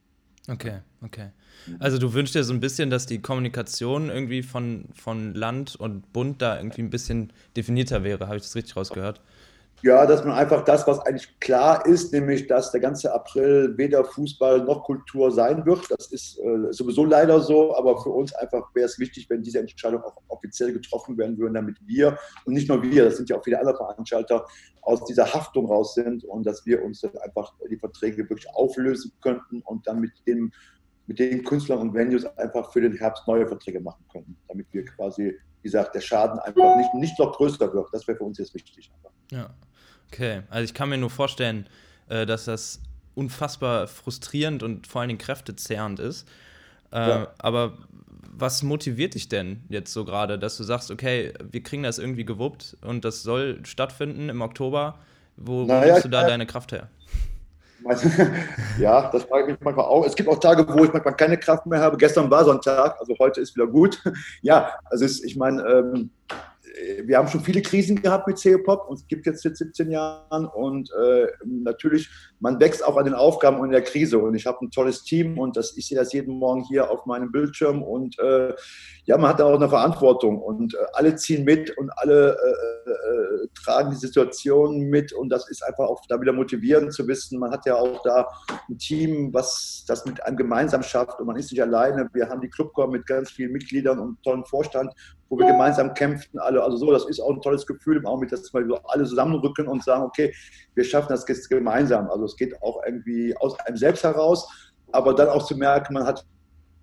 Okay, 0.50 0.80
okay. 1.04 1.32
Also 1.80 1.98
du 1.98 2.14
wünschst 2.14 2.34
dir 2.34 2.44
so 2.44 2.54
ein 2.54 2.62
bisschen, 2.62 2.90
dass 2.90 3.06
die 3.06 3.22
Kommunikation 3.22 4.10
irgendwie 4.10 4.44
von, 4.44 4.86
von 4.94 5.34
Land 5.34 5.76
und 5.76 6.14
Bund 6.14 6.42
da 6.42 6.58
irgendwie 6.58 6.82
ein 6.82 6.90
bisschen 6.90 7.34
definierter 7.58 8.04
wäre. 8.04 8.28
Habe 8.28 8.38
ich 8.38 8.44
das 8.44 8.56
richtig 8.56 8.78
rausgehört? 8.78 9.22
Ja, 9.84 10.08
dass 10.08 10.26
man 10.26 10.34
einfach 10.34 10.64
das, 10.66 10.88
was 10.88 11.00
eigentlich 11.02 11.40
klar 11.40 11.86
ist, 11.86 12.12
nämlich, 12.12 12.48
dass 12.48 12.72
der 12.72 12.82
ganze 12.82 13.14
April 13.14 13.78
weder 13.78 14.04
Fußball 14.04 14.64
noch 14.64 14.84
Kultur 14.84 15.32
sein 15.32 15.66
wird. 15.68 15.86
Das 15.92 16.12
ist 16.12 16.40
äh, 16.40 16.74
sowieso 16.74 17.06
leider 17.06 17.40
so, 17.42 17.76
aber 17.76 18.02
für 18.02 18.10
uns 18.10 18.34
einfach 18.34 18.74
wäre 18.74 18.88
es 18.88 18.98
wichtig, 18.98 19.30
wenn 19.30 19.44
diese 19.44 19.60
Entscheidung 19.60 20.02
auch 20.02 20.18
offiziell 20.30 20.74
getroffen 20.74 21.16
werden 21.18 21.38
würde, 21.38 21.54
damit 21.54 21.78
wir 21.86 22.18
und 22.46 22.54
nicht 22.54 22.68
nur 22.68 22.82
wir, 22.82 23.06
das 23.06 23.18
sind 23.18 23.30
ja 23.30 23.38
auch 23.38 23.44
viele 23.44 23.60
andere 23.60 23.78
Veranstalter, 23.78 24.48
aus 24.82 25.04
dieser 25.04 25.32
Haftung 25.32 25.68
raus 25.68 25.94
sind 25.94 26.24
und 26.24 26.46
dass 26.46 26.66
wir 26.66 26.82
uns 26.84 27.02
dann 27.02 27.16
einfach 27.18 27.54
die 27.70 27.78
Verträge 27.78 28.28
wirklich 28.30 28.50
auflösen 28.56 29.12
könnten 29.22 29.62
und 29.62 29.86
dann 29.86 30.00
mit 30.00 30.14
dem 30.26 30.52
mit 31.08 31.20
den 31.20 31.44
Künstlern 31.44 31.80
und 31.80 31.94
Venues 31.94 32.26
einfach 32.38 32.72
für 32.72 32.82
den 32.82 32.94
Herbst 32.94 33.28
neue 33.28 33.48
Verträge 33.48 33.80
machen 33.80 34.04
können, 34.12 34.38
damit 34.48 34.68
wir 34.72 34.86
quasi, 34.86 35.38
wie 35.62 35.64
gesagt, 35.64 35.96
der 35.96 36.02
Schaden 36.02 36.38
einfach 36.40 36.76
nicht, 36.78 36.94
nicht 36.94 37.20
noch 37.20 37.36
größer 37.36 37.74
wird. 37.74 37.88
Das 37.94 38.08
wäre 38.08 38.18
für 38.18 38.26
uns 38.26 38.38
jetzt 38.38 38.54
wichtig. 38.54 38.92
Ja. 39.32 39.50
Okay, 40.12 40.44
also 40.50 40.64
ich 40.64 40.74
kann 40.74 40.90
mir 40.90 40.98
nur 40.98 41.10
vorstellen, 41.10 41.68
äh, 42.10 42.26
dass 42.26 42.46
das 42.46 42.82
unfassbar 43.16 43.88
frustrierend 43.88 44.64
und 44.64 44.88
vor 44.88 45.02
allen 45.02 45.10
Dingen 45.10 45.20
kräftezehrend 45.20 46.00
ist. 46.00 46.28
Äh, 46.92 46.98
ja. 46.98 47.28
Aber 47.40 47.78
was 48.30 48.62
motiviert 48.64 49.16
dich 49.16 49.30
denn 49.30 49.64
jetzt 49.70 49.92
so 49.92 50.06
gerade, 50.06 50.38
dass 50.38 50.58
du 50.58 50.64
sagst, 50.64 50.92
okay, 50.92 51.34
wir 51.52 51.64
kriegen 51.64 51.84
das 51.84 51.98
irgendwie 52.00 52.26
gewuppt 52.26 52.78
und 52.82 53.04
das 53.04 53.24
soll 53.24 53.66
stattfinden 53.66 54.30
im 54.30 54.42
Oktober? 54.42 55.00
Wo 55.36 55.64
naja, 55.64 55.94
nimmst 55.94 56.06
du 56.06 56.10
da 56.10 56.26
deine 56.26 56.46
Kraft 56.46 56.72
her? 56.72 56.90
ja, 58.80 59.10
das 59.12 59.24
frage 59.24 59.44
ich 59.44 59.50
mich 59.52 59.60
manchmal 59.62 59.86
auch. 59.86 60.06
Es 60.06 60.16
gibt 60.16 60.30
auch 60.30 60.40
Tage, 60.40 60.68
wo 60.68 60.84
ich 60.84 60.94
manchmal 60.94 61.16
keine 61.16 61.38
Kraft 61.38 61.66
mehr 61.66 61.80
habe. 61.80 61.98
Gestern 61.98 62.30
war 62.30 62.44
so 62.44 62.52
ein 62.52 62.62
Tag, 62.62 63.00
also 63.00 63.16
heute 63.20 63.42
ist 63.42 63.56
wieder 63.56 63.68
gut. 63.68 64.02
Ja, 64.42 64.72
also 64.86 65.06
ist, 65.06 65.24
ich 65.24 65.36
meine, 65.36 65.64
ähm, 65.64 66.10
wir 67.04 67.18
haben 67.18 67.28
schon 67.28 67.42
viele 67.42 67.62
Krisen 67.62 68.02
gehabt 68.02 68.28
mit 68.28 68.42
CO-Pop 68.42 68.90
und 68.90 69.00
es 69.00 69.08
gibt 69.08 69.26
jetzt 69.26 69.42
seit 69.42 69.58
17 69.58 69.92
Jahren 69.92 70.46
und 70.46 70.92
äh, 70.94 71.28
natürlich, 71.46 72.10
man 72.40 72.60
wächst 72.60 72.86
auch 72.86 72.98
an 72.98 73.06
den 73.06 73.14
Aufgaben 73.14 73.60
und 73.60 73.66
in 73.66 73.72
der 73.72 73.84
Krise 73.84 74.20
und 74.20 74.36
ich 74.36 74.46
habe 74.46 74.66
ein 74.66 74.72
tolles 74.72 75.04
Team 75.04 75.40
und 75.40 75.58
das, 75.58 75.76
ich 75.78 75.88
sehe 75.88 75.98
das 75.98 76.14
jeden 76.14 76.38
Morgen 76.38 76.64
hier 76.64 76.92
auf 76.92 77.06
meinem 77.06 77.32
Bildschirm 77.32 77.82
und 77.82 78.18
äh, 78.20 78.54
ja, 79.06 79.18
man 79.18 79.30
hat 79.30 79.40
da 79.40 79.46
auch 79.46 79.56
eine 79.56 79.70
Verantwortung 79.70 80.42
und 80.42 80.74
äh, 80.74 80.78
alle 80.94 81.16
ziehen 81.16 81.46
mit 81.46 81.76
und 81.78 81.90
alle 81.98 82.38
äh, 82.38 82.90
äh, 82.90 83.48
tragen 83.56 83.92
die 83.92 83.98
Situation 83.98 84.82
mit 84.90 85.14
und 85.14 85.30
das 85.30 85.50
ist 85.50 85.64
einfach 85.64 85.86
auch 85.86 86.02
da 86.08 86.20
wieder 86.22 86.34
motivierend 86.34 86.94
zu 86.94 87.08
wissen, 87.08 87.40
man 87.40 87.52
hat 87.52 87.66
ja 87.66 87.76
auch 87.76 88.02
da 88.04 88.28
ein 88.70 88.78
Team, 88.78 89.34
was 89.34 89.86
das 89.88 90.06
mit 90.06 90.24
einem 90.24 90.38
gemeinsam 90.38 90.84
schafft 90.84 91.20
und 91.20 91.28
man 91.28 91.38
ist 91.38 91.52
nicht 91.52 91.62
alleine. 91.62 92.10
Wir 92.14 92.30
haben 92.30 92.42
die 92.42 92.50
Clubcom 92.50 92.92
mit 92.92 93.06
ganz 93.06 93.32
vielen 93.32 93.52
Mitgliedern 93.52 94.00
und 94.00 94.22
tollen 94.24 94.46
Vorstand, 94.46 94.94
wo 95.30 95.38
wir 95.38 95.46
gemeinsam 95.48 95.94
kämpfen, 95.94 96.40
alle. 96.40 96.64
Also 96.64 96.78
so, 96.78 96.92
das 96.92 97.06
ist 97.06 97.20
auch 97.20 97.32
ein 97.32 97.42
tolles 97.42 97.66
Gefühl 97.66 97.98
im 97.98 98.06
Augenblick, 98.06 98.32
dass 98.32 98.54
wir 98.54 98.82
alle 98.86 99.06
zusammenrücken 99.06 99.68
und 99.68 99.84
sagen, 99.84 100.04
okay, 100.04 100.34
wir 100.76 100.84
schaffen 100.84 101.10
das 101.10 101.28
jetzt 101.28 101.50
gemeinsam. 101.50 102.10
Also 102.10 102.27
es 102.28 102.38
geht 102.38 102.62
auch 102.62 102.82
irgendwie 102.86 103.36
aus 103.38 103.60
einem 103.62 103.78
selbst 103.78 104.04
heraus, 104.04 104.48
aber 104.92 105.14
dann 105.14 105.30
auch 105.30 105.46
zu 105.46 105.58
merken, 105.58 105.94
man 105.94 106.06
hat 106.06 106.26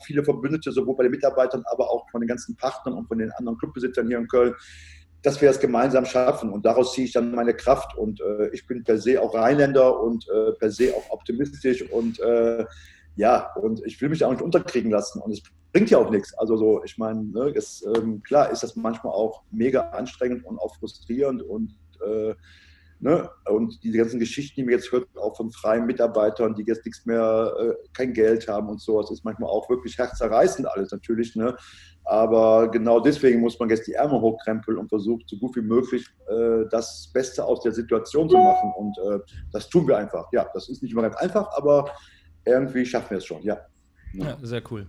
viele 0.02 0.24
Verbündete, 0.24 0.72
sowohl 0.72 0.96
bei 0.96 1.04
den 1.04 1.12
Mitarbeitern, 1.12 1.62
aber 1.70 1.90
auch 1.90 2.08
von 2.10 2.20
den 2.20 2.28
ganzen 2.28 2.56
Partnern 2.56 2.94
und 2.94 3.06
von 3.06 3.18
den 3.18 3.30
anderen 3.32 3.58
Clubbesitzern 3.58 4.06
hier 4.08 4.18
in 4.18 4.28
Köln, 4.28 4.54
dass 5.22 5.40
wir 5.40 5.48
es 5.48 5.58
gemeinsam 5.58 6.04
schaffen. 6.04 6.50
Und 6.50 6.66
daraus 6.66 6.92
ziehe 6.92 7.06
ich 7.06 7.12
dann 7.12 7.34
meine 7.34 7.54
Kraft. 7.54 7.96
Und 7.96 8.20
äh, 8.20 8.48
ich 8.48 8.66
bin 8.66 8.84
per 8.84 8.98
se 8.98 9.20
auch 9.20 9.34
Rheinländer 9.34 10.00
und 10.00 10.28
äh, 10.28 10.52
per 10.52 10.70
se 10.70 10.94
auch 10.94 11.10
optimistisch. 11.10 11.82
Und 11.90 12.20
äh, 12.20 12.64
ja, 13.16 13.52
und 13.54 13.84
ich 13.86 14.00
will 14.00 14.10
mich 14.10 14.24
auch 14.24 14.30
nicht 14.30 14.42
unterkriegen 14.42 14.90
lassen. 14.90 15.20
Und 15.20 15.32
es 15.32 15.42
bringt 15.72 15.90
ja 15.90 15.98
auch 15.98 16.10
nichts. 16.10 16.34
Also 16.34 16.56
so, 16.56 16.84
ich 16.84 16.98
meine, 16.98 17.24
ne, 17.24 17.54
ähm, 17.96 18.22
klar 18.22 18.50
ist 18.50 18.62
das 18.62 18.76
manchmal 18.76 19.14
auch 19.14 19.42
mega 19.50 19.80
anstrengend 19.90 20.44
und 20.44 20.58
auch 20.58 20.76
frustrierend 20.76 21.42
und 21.42 21.74
äh, 22.06 22.34
Ne? 23.00 23.28
Und 23.46 23.82
diese 23.82 23.98
ganzen 23.98 24.18
Geschichten, 24.18 24.60
die 24.60 24.64
man 24.64 24.72
jetzt 24.72 24.90
hört, 24.90 25.06
auch 25.18 25.36
von 25.36 25.50
freien 25.50 25.86
Mitarbeitern, 25.86 26.54
die 26.54 26.64
jetzt 26.66 26.84
nichts 26.86 27.04
mehr, 27.04 27.52
äh, 27.58 27.88
kein 27.92 28.12
Geld 28.12 28.48
haben 28.48 28.68
und 28.68 28.80
so, 28.80 29.00
das 29.00 29.10
ist 29.10 29.24
manchmal 29.24 29.50
auch 29.50 29.68
wirklich 29.68 29.98
herzzerreißend 29.98 30.66
alles 30.68 30.90
natürlich. 30.90 31.36
Ne? 31.36 31.56
Aber 32.04 32.70
genau 32.70 33.00
deswegen 33.00 33.40
muss 33.40 33.58
man 33.58 33.70
jetzt 33.70 33.86
die 33.86 33.94
Ärmel 33.94 34.20
hochkrempeln 34.20 34.78
und 34.78 34.88
versucht, 34.88 35.28
so 35.28 35.36
gut 35.38 35.56
wie 35.56 35.62
möglich 35.62 36.06
äh, 36.28 36.68
das 36.70 37.10
Beste 37.12 37.44
aus 37.44 37.62
der 37.62 37.72
Situation 37.72 38.28
zu 38.28 38.36
machen. 38.36 38.72
Und 38.76 38.96
äh, 38.98 39.18
das 39.52 39.68
tun 39.68 39.88
wir 39.88 39.96
einfach. 39.96 40.26
Ja, 40.32 40.46
das 40.54 40.68
ist 40.68 40.82
nicht 40.82 40.92
immer 40.92 41.02
ganz 41.02 41.16
einfach, 41.16 41.48
aber 41.56 41.90
irgendwie 42.44 42.84
schaffen 42.84 43.10
wir 43.10 43.18
es 43.18 43.24
schon, 43.24 43.42
ja. 43.42 43.58
Ja, 44.12 44.36
sehr 44.42 44.62
cool. 44.70 44.86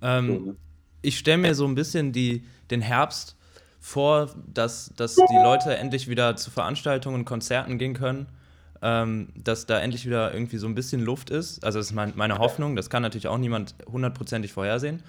Ähm, 0.00 0.26
so, 0.26 0.50
ne? 0.50 0.56
Ich 1.02 1.18
stelle 1.18 1.38
mir 1.38 1.54
so 1.54 1.66
ein 1.66 1.74
bisschen 1.74 2.12
die, 2.12 2.44
den 2.70 2.80
Herbst 2.80 3.36
vor, 3.84 4.30
dass, 4.54 4.94
dass 4.96 5.14
die 5.14 5.42
Leute 5.42 5.76
endlich 5.76 6.08
wieder 6.08 6.36
zu 6.36 6.50
Veranstaltungen 6.50 7.16
und 7.16 7.24
Konzerten 7.26 7.76
gehen 7.76 7.92
können. 7.92 8.26
Ähm, 8.80 9.28
dass 9.36 9.66
da 9.66 9.78
endlich 9.78 10.06
wieder 10.06 10.32
irgendwie 10.32 10.56
so 10.56 10.66
ein 10.66 10.74
bisschen 10.74 11.02
Luft 11.02 11.28
ist. 11.28 11.62
Also 11.62 11.78
das 11.78 11.88
ist 11.88 11.92
mein, 11.92 12.14
meine 12.16 12.38
Hoffnung, 12.38 12.76
das 12.76 12.88
kann 12.88 13.02
natürlich 13.02 13.28
auch 13.28 13.36
niemand 13.38 13.74
hundertprozentig 13.90 14.52
vorhersehen. 14.52 15.02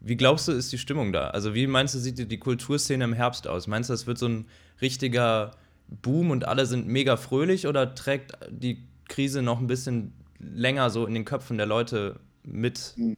Wie 0.00 0.16
glaubst 0.16 0.46
du, 0.46 0.52
ist 0.52 0.70
die 0.72 0.78
Stimmung 0.78 1.12
da? 1.12 1.28
Also 1.28 1.54
wie 1.54 1.66
meinst 1.66 1.94
du, 1.94 1.98
sieht 1.98 2.30
die 2.30 2.38
Kulturszene 2.38 3.02
im 3.02 3.14
Herbst 3.14 3.48
aus? 3.48 3.66
Meinst 3.66 3.88
du, 3.88 3.94
das 3.94 4.06
wird 4.06 4.18
so 4.18 4.28
ein 4.28 4.46
richtiger 4.80 5.52
Boom 5.88 6.30
und 6.30 6.46
alle 6.46 6.66
sind 6.66 6.86
mega 6.86 7.16
fröhlich 7.16 7.66
oder 7.66 7.94
trägt 7.94 8.32
die 8.50 8.84
Krise 9.08 9.40
noch 9.40 9.58
ein 9.58 9.66
bisschen 9.66 10.12
länger 10.38 10.90
so 10.90 11.06
in 11.06 11.14
den 11.14 11.24
Köpfen 11.24 11.56
der 11.56 11.66
Leute 11.66 12.20
mit, 12.44 12.94
hm. 12.96 13.16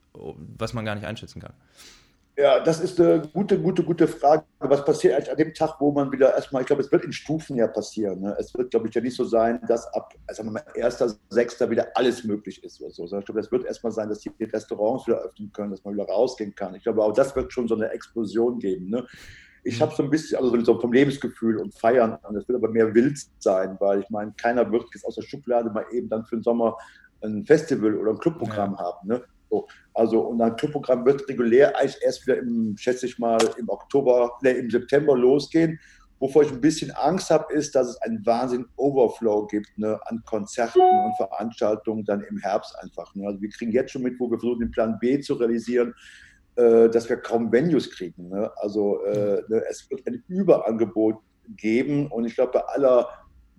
was 0.56 0.72
man 0.72 0.84
gar 0.84 0.94
nicht 0.94 1.06
einschätzen 1.06 1.40
kann? 1.40 1.52
Ja, 2.40 2.58
das 2.58 2.80
ist 2.80 2.98
eine 2.98 3.20
gute, 3.34 3.60
gute, 3.60 3.84
gute 3.84 4.08
Frage. 4.08 4.44
Was 4.60 4.82
passiert 4.82 5.14
eigentlich 5.14 5.30
an 5.30 5.36
dem 5.36 5.52
Tag, 5.52 5.76
wo 5.78 5.92
man 5.92 6.10
wieder 6.10 6.34
erstmal, 6.34 6.62
ich 6.62 6.66
glaube, 6.66 6.80
es 6.80 6.90
wird 6.90 7.04
in 7.04 7.12
Stufen 7.12 7.56
ja 7.56 7.66
passieren. 7.66 8.20
Ne? 8.20 8.34
Es 8.38 8.54
wird, 8.54 8.70
glaube 8.70 8.88
ich, 8.88 8.94
ja 8.94 9.02
nicht 9.02 9.14
so 9.14 9.24
sein, 9.24 9.60
dass 9.68 9.86
ab, 9.92 10.14
sagen 10.30 10.48
wir 10.48 10.52
mal, 10.52 10.64
1.6. 10.74 11.68
wieder 11.68 11.88
alles 11.94 12.24
möglich 12.24 12.64
ist 12.64 12.80
oder 12.80 12.90
so. 12.92 13.04
Ich 13.18 13.24
glaube, 13.26 13.40
es 13.40 13.52
wird 13.52 13.66
erstmal 13.66 13.92
sein, 13.92 14.08
dass 14.08 14.20
die 14.20 14.32
Restaurants 14.40 15.06
wieder 15.06 15.18
öffnen 15.18 15.52
können, 15.52 15.72
dass 15.72 15.84
man 15.84 15.92
wieder 15.92 16.06
rausgehen 16.06 16.54
kann. 16.54 16.74
Ich 16.74 16.82
glaube, 16.82 17.04
auch 17.04 17.12
das 17.12 17.36
wird 17.36 17.52
schon 17.52 17.68
so 17.68 17.74
eine 17.74 17.90
Explosion 17.90 18.58
geben. 18.58 18.88
Ne? 18.88 19.06
Ich 19.62 19.82
habe 19.82 19.94
so 19.94 20.02
ein 20.02 20.08
bisschen, 20.08 20.38
also 20.38 20.58
so 20.64 20.80
vom 20.80 20.94
Lebensgefühl 20.94 21.58
und 21.58 21.74
Feiern, 21.74 22.16
und 22.26 22.36
es 22.36 22.48
wird 22.48 22.56
aber 22.56 22.70
mehr 22.70 22.94
wild 22.94 23.18
sein, 23.38 23.76
weil 23.80 24.00
ich 24.00 24.08
meine, 24.08 24.32
keiner 24.40 24.72
wird 24.72 24.86
jetzt 24.94 25.04
aus 25.04 25.16
der 25.16 25.22
Schublade 25.22 25.68
mal 25.68 25.84
eben 25.92 26.08
dann 26.08 26.24
für 26.24 26.36
den 26.36 26.42
Sommer 26.42 26.78
ein 27.22 27.44
Festival 27.44 27.96
oder 27.96 28.12
ein 28.12 28.18
Clubprogramm 28.18 28.76
ja. 28.78 28.78
haben. 28.78 29.08
Ne? 29.08 29.22
So, 29.50 29.66
also 29.94 30.20
und 30.20 30.40
ein 30.40 30.56
Tourprogramm 30.56 31.04
wird 31.04 31.28
regulär 31.28 31.76
eigentlich 31.76 31.98
erst 32.02 32.26
wieder 32.26 32.38
im, 32.38 32.76
schätze 32.76 33.06
ich 33.06 33.18
mal, 33.18 33.38
im 33.58 33.68
Oktober, 33.68 34.38
ne, 34.42 34.52
im 34.52 34.70
September 34.70 35.16
losgehen. 35.16 35.78
Wovor 36.20 36.42
ich 36.42 36.52
ein 36.52 36.60
bisschen 36.60 36.90
Angst 36.90 37.30
habe, 37.30 37.52
ist, 37.52 37.74
dass 37.74 37.88
es 37.88 38.02
einen 38.02 38.24
wahnsinnigen 38.26 38.70
Overflow 38.76 39.46
gibt 39.46 39.76
ne, 39.78 39.98
an 40.04 40.22
Konzerten 40.26 40.80
und 40.80 41.16
Veranstaltungen 41.16 42.04
dann 42.04 42.20
im 42.20 42.36
Herbst 42.38 42.76
einfach. 42.78 43.14
Ne. 43.14 43.26
Also 43.26 43.40
wir 43.40 43.48
kriegen 43.48 43.72
jetzt 43.72 43.92
schon 43.92 44.02
mit, 44.02 44.20
wo 44.20 44.30
wir 44.30 44.38
versuchen, 44.38 44.60
den 44.60 44.70
Plan 44.70 44.98
B 45.00 45.18
zu 45.20 45.34
realisieren, 45.34 45.94
äh, 46.56 46.90
dass 46.90 47.08
wir 47.08 47.16
kaum 47.16 47.50
Venues 47.50 47.90
kriegen. 47.90 48.28
Ne. 48.28 48.50
Also 48.56 49.02
äh, 49.06 49.42
ne, 49.48 49.64
es 49.70 49.88
wird 49.90 50.06
ein 50.06 50.22
Überangebot 50.28 51.16
geben 51.56 52.08
und 52.08 52.26
ich 52.26 52.34
glaube, 52.34 52.52
bei 52.52 52.64
aller 52.64 53.08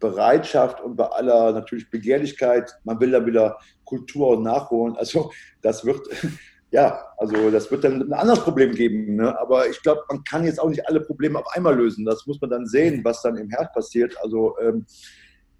Bereitschaft 0.01 0.81
und 0.81 0.98
bei 0.98 1.05
aller 1.05 1.53
natürlich 1.53 1.89
Begehrlichkeit, 1.89 2.77
man 2.84 3.00
will 3.00 3.12
da 3.12 3.25
wieder 3.25 3.58
Kultur 3.86 4.41
nachholen. 4.41 4.98
Also 4.98 5.31
das 5.62 5.86
wird, 5.86 6.01
ja, 6.72 7.00
also 7.17 7.50
das 7.50 7.72
wird 7.72 7.86
dann 7.86 8.01
ein 8.01 8.13
anderes 8.13 8.41
Problem 8.41 8.74
geben. 8.74 9.15
Ne? 9.15 9.39
Aber 9.39 9.70
ich 9.70 9.81
glaube, 9.81 10.01
man 10.10 10.24
kann 10.25 10.43
jetzt 10.43 10.60
auch 10.60 10.70
nicht 10.70 10.86
alle 10.88 11.00
Probleme 11.00 11.39
auf 11.39 11.48
einmal 11.55 11.75
lösen. 11.77 12.03
Das 12.03 12.27
muss 12.27 12.41
man 12.41 12.50
dann 12.50 12.65
sehen, 12.65 13.01
was 13.05 13.22
dann 13.22 13.38
im 13.38 13.50
Herbst 13.50 13.74
passiert. 13.74 14.17
Also 14.22 14.58
ähm, 14.60 14.86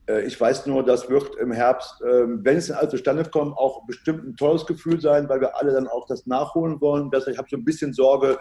äh, 0.07 0.25
ich 0.25 0.39
weiß 0.39 0.65
nur, 0.65 0.83
das 0.83 1.10
wird 1.10 1.36
im 1.36 1.51
Herbst, 1.51 2.01
ähm, 2.01 2.39
wenn 2.43 2.57
es 2.57 2.67
dann 2.67 2.77
also 2.77 2.91
zustande 2.98 3.24
kommt, 3.25 3.57
auch 3.57 3.86
bestimmt 3.86 4.27
ein 4.27 4.36
tolles 4.36 4.65
Gefühl 4.65 5.00
sein, 5.00 5.29
weil 5.29 5.41
wir 5.41 5.55
alle 5.57 5.74
dann 5.74 5.88
auch 5.88 6.07
das 6.07 6.25
nachholen 6.25 6.81
wollen. 6.81 7.10
ich 7.13 7.38
habe 7.38 7.48
so 7.50 7.57
ein 7.57 7.65
bisschen 7.65 7.93
Sorge, 7.93 8.39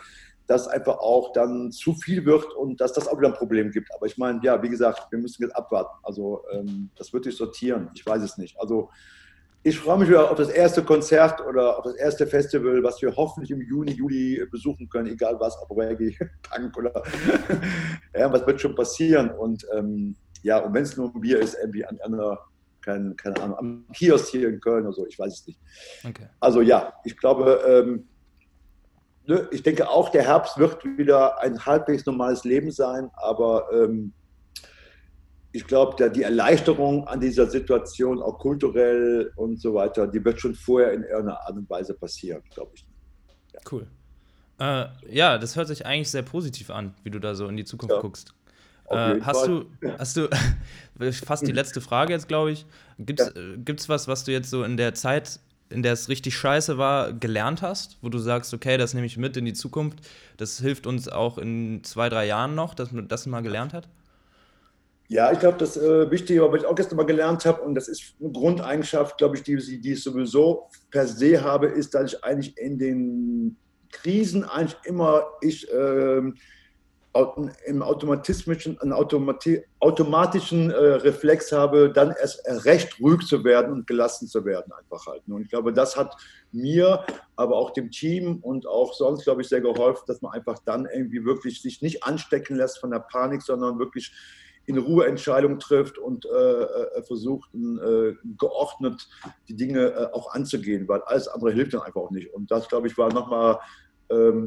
dass 0.50 0.66
einfach 0.66 0.98
auch 0.98 1.32
dann 1.32 1.70
zu 1.70 1.94
viel 1.94 2.24
wird 2.24 2.52
und 2.54 2.80
dass 2.80 2.92
das 2.92 3.06
auch 3.06 3.16
wieder 3.16 3.28
ein 3.28 3.34
Problem 3.34 3.70
gibt. 3.70 3.94
Aber 3.94 4.06
ich 4.06 4.18
meine, 4.18 4.40
ja, 4.42 4.60
wie 4.60 4.68
gesagt, 4.68 5.06
wir 5.12 5.20
müssen 5.20 5.44
jetzt 5.44 5.54
abwarten. 5.54 5.96
Also 6.02 6.42
ähm, 6.50 6.90
das 6.96 7.12
wird 7.12 7.22
sich 7.22 7.36
sortieren. 7.36 7.88
Ich 7.94 8.04
weiß 8.04 8.20
es 8.20 8.36
nicht. 8.36 8.58
Also 8.58 8.90
ich 9.62 9.78
freue 9.78 9.98
mich 9.98 10.08
wieder 10.08 10.28
auf 10.28 10.36
das 10.36 10.48
erste 10.48 10.82
Konzert 10.82 11.40
oder 11.46 11.78
auf 11.78 11.84
das 11.84 11.94
erste 11.94 12.26
Festival, 12.26 12.82
was 12.82 13.00
wir 13.00 13.14
hoffentlich 13.14 13.52
im 13.52 13.62
Juni, 13.62 13.92
Juli 13.92 14.44
besuchen 14.50 14.88
können, 14.88 15.12
egal 15.12 15.36
was, 15.38 15.56
ob 15.62 15.78
Reggae, 15.78 16.16
Punk 16.42 16.76
oder 16.76 17.00
ja, 18.18 18.32
was 18.32 18.44
wird 18.44 18.60
schon 18.60 18.74
passieren. 18.74 19.30
Und 19.30 19.64
ähm, 19.72 20.16
ja, 20.42 20.58
und 20.58 20.74
wenn 20.74 20.82
es 20.82 20.96
nur 20.96 21.14
ein 21.14 21.20
Bier 21.20 21.38
ist, 21.38 21.56
irgendwie 21.62 21.84
an 21.84 22.00
einer 22.00 22.40
kein, 22.80 23.14
keine 23.14 23.40
Ahnung, 23.40 23.56
am 23.56 23.86
Kiosk 23.92 24.30
hier 24.30 24.48
in 24.48 24.58
Köln 24.58 24.84
oder 24.84 24.94
so, 24.94 25.06
ich 25.06 25.16
weiß 25.16 25.32
es 25.32 25.46
nicht. 25.46 25.60
Okay. 26.04 26.26
Also 26.40 26.60
ja, 26.60 26.94
ich 27.04 27.16
glaube, 27.16 27.60
ähm, 27.68 28.08
ich 29.50 29.62
denke 29.62 29.88
auch, 29.88 30.08
der 30.08 30.24
Herbst 30.24 30.58
wird 30.58 30.84
wieder 30.84 31.40
ein 31.40 31.64
halbwegs 31.64 32.06
normales 32.06 32.44
Leben 32.44 32.70
sein, 32.70 33.10
aber 33.14 33.66
ähm, 33.72 34.12
ich 35.52 35.66
glaube, 35.66 36.10
die 36.10 36.22
Erleichterung 36.22 37.06
an 37.08 37.20
dieser 37.20 37.46
Situation, 37.50 38.22
auch 38.22 38.38
kulturell 38.38 39.32
und 39.36 39.60
so 39.60 39.74
weiter, 39.74 40.06
die 40.06 40.24
wird 40.24 40.40
schon 40.40 40.54
vorher 40.54 40.92
in 40.92 41.02
irgendeiner 41.02 41.40
Art 41.40 41.56
und 41.56 41.68
Weise 41.68 41.94
passieren, 41.94 42.42
glaube 42.50 42.72
ich. 42.74 42.86
Ja. 43.52 43.60
Cool. 43.70 43.86
Äh, 44.58 44.86
ja, 45.08 45.38
das 45.38 45.56
hört 45.56 45.68
sich 45.68 45.84
eigentlich 45.86 46.10
sehr 46.10 46.22
positiv 46.22 46.70
an, 46.70 46.94
wie 47.02 47.10
du 47.10 47.18
da 47.18 47.34
so 47.34 47.48
in 47.48 47.56
die 47.56 47.64
Zukunft 47.64 47.94
ja. 47.94 48.00
guckst. 48.00 48.34
Äh, 48.90 49.20
hast, 49.22 49.46
du, 49.46 49.66
hast 49.98 50.16
du, 50.16 50.28
fast 51.24 51.46
die 51.46 51.52
letzte 51.52 51.80
Frage 51.80 52.12
jetzt, 52.12 52.28
glaube 52.28 52.52
ich. 52.52 52.66
Gibt 52.98 53.20
es 53.20 53.32
ja. 53.34 53.88
was, 53.88 54.06
was 54.06 54.24
du 54.24 54.32
jetzt 54.32 54.50
so 54.50 54.62
in 54.62 54.76
der 54.76 54.94
Zeit, 54.94 55.40
in 55.70 55.82
der 55.82 55.92
es 55.92 56.08
richtig 56.08 56.36
scheiße 56.36 56.78
war, 56.78 57.12
gelernt 57.12 57.62
hast, 57.62 57.98
wo 58.02 58.08
du 58.08 58.18
sagst, 58.18 58.52
okay, 58.52 58.76
das 58.76 58.92
nehme 58.92 59.06
ich 59.06 59.16
mit 59.16 59.36
in 59.36 59.44
die 59.44 59.52
Zukunft, 59.52 60.00
das 60.36 60.58
hilft 60.58 60.86
uns 60.86 61.08
auch 61.08 61.38
in 61.38 61.82
zwei, 61.84 62.08
drei 62.08 62.26
Jahren 62.26 62.54
noch, 62.54 62.74
dass 62.74 62.92
man 62.92 63.08
das 63.08 63.26
mal 63.26 63.40
gelernt 63.40 63.72
hat? 63.72 63.88
Ja, 65.08 65.32
ich 65.32 65.40
glaube, 65.40 65.58
das 65.58 65.76
äh, 65.76 66.08
Wichtige, 66.10 66.42
was 66.52 66.60
ich 66.60 66.66
auch 66.66 66.74
gestern 66.74 66.96
mal 66.96 67.04
gelernt 67.04 67.44
habe, 67.44 67.62
und 67.62 67.74
das 67.74 67.88
ist 67.88 68.14
eine 68.20 68.30
Grundeigenschaft, 68.30 69.18
glaube 69.18 69.36
ich, 69.36 69.42
die, 69.42 69.56
die 69.80 69.92
ich 69.92 70.02
sowieso 70.02 70.68
per 70.90 71.06
se 71.06 71.42
habe, 71.42 71.66
ist, 71.66 71.94
dass 71.94 72.12
ich 72.12 72.24
eigentlich 72.24 72.56
in 72.56 72.78
den 72.78 73.56
Krisen 73.90 74.44
eigentlich 74.44 74.76
immer 74.84 75.24
ich 75.40 75.68
äh, 75.72 76.22
im 77.66 77.82
automatischen, 77.82 78.80
einen 78.80 78.92
Automati 78.92 79.64
automatischen 79.80 80.70
äh, 80.70 80.76
Reflex 80.76 81.50
habe, 81.50 81.90
dann 81.92 82.14
erst 82.20 82.42
recht 82.64 83.00
ruhig 83.00 83.26
zu 83.26 83.42
werden 83.42 83.72
und 83.72 83.86
gelassen 83.86 84.28
zu 84.28 84.44
werden 84.44 84.72
einfach 84.72 85.06
halt. 85.06 85.22
Und 85.26 85.42
ich 85.42 85.48
glaube, 85.48 85.72
das 85.72 85.96
hat 85.96 86.14
mir, 86.52 87.04
aber 87.34 87.56
auch 87.56 87.72
dem 87.72 87.90
Team 87.90 88.38
und 88.42 88.66
auch 88.66 88.94
sonst, 88.94 89.24
glaube 89.24 89.42
ich, 89.42 89.48
sehr 89.48 89.60
geholfen, 89.60 90.04
dass 90.06 90.22
man 90.22 90.32
einfach 90.32 90.60
dann 90.64 90.86
irgendwie 90.86 91.24
wirklich 91.24 91.62
sich 91.62 91.82
nicht 91.82 92.04
anstecken 92.04 92.56
lässt 92.56 92.78
von 92.78 92.90
der 92.90 93.00
Panik, 93.00 93.42
sondern 93.42 93.78
wirklich 93.78 94.12
in 94.66 94.78
Ruhe 94.78 95.06
Entscheidungen 95.06 95.58
trifft 95.58 95.98
und 95.98 96.26
äh, 96.26 96.62
äh, 96.62 97.02
versucht, 97.02 97.52
äh, 97.54 98.14
geordnet 98.38 99.08
die 99.48 99.56
Dinge 99.56 99.86
äh, 99.86 100.12
auch 100.12 100.32
anzugehen, 100.32 100.86
weil 100.86 101.02
alles 101.02 101.26
andere 101.26 101.52
hilft 101.52 101.74
dann 101.74 101.82
einfach 101.82 102.02
auch 102.02 102.10
nicht. 102.12 102.32
Und 102.32 102.50
das, 102.52 102.68
glaube 102.68 102.86
ich, 102.86 102.96
war 102.96 103.12
nochmal, 103.12 103.58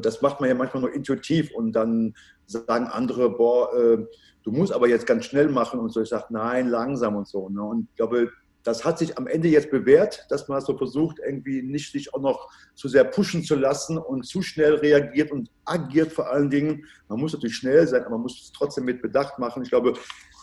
das 0.00 0.22
macht 0.22 0.40
man 0.40 0.48
ja 0.48 0.54
manchmal 0.54 0.82
nur 0.82 0.92
intuitiv 0.92 1.52
und 1.54 1.72
dann 1.72 2.14
sagen 2.46 2.86
andere, 2.86 3.30
boah, 3.30 3.74
äh, 3.74 4.06
du 4.42 4.50
musst 4.50 4.72
aber 4.72 4.88
jetzt 4.88 5.06
ganz 5.06 5.24
schnell 5.24 5.48
machen 5.48 5.80
und 5.80 5.90
so. 5.90 6.02
Ich 6.02 6.10
sage, 6.10 6.26
nein, 6.30 6.68
langsam 6.68 7.16
und 7.16 7.26
so. 7.26 7.48
Ne? 7.48 7.62
Und 7.62 7.88
ich 7.90 7.96
glaube, 7.96 8.30
das 8.62 8.84
hat 8.84 8.98
sich 8.98 9.18
am 9.18 9.26
Ende 9.26 9.48
jetzt 9.48 9.70
bewährt, 9.70 10.26
dass 10.30 10.48
man 10.48 10.60
so 10.62 10.76
versucht, 10.76 11.18
irgendwie 11.24 11.62
nicht 11.62 11.92
sich 11.92 12.14
auch 12.14 12.20
noch 12.20 12.48
zu 12.74 12.88
sehr 12.88 13.04
pushen 13.04 13.44
zu 13.44 13.56
lassen 13.56 13.98
und 13.98 14.26
zu 14.26 14.40
schnell 14.40 14.74
reagiert 14.76 15.30
und 15.30 15.50
agiert 15.66 16.12
vor 16.12 16.30
allen 16.30 16.48
Dingen. 16.48 16.84
Man 17.08 17.20
muss 17.20 17.34
natürlich 17.34 17.56
schnell 17.56 17.86
sein, 17.86 18.02
aber 18.02 18.12
man 18.12 18.22
muss 18.22 18.40
es 18.40 18.52
trotzdem 18.52 18.86
mit 18.86 19.02
Bedacht 19.02 19.38
machen. 19.38 19.62
Ich 19.62 19.68
glaube, 19.68 19.92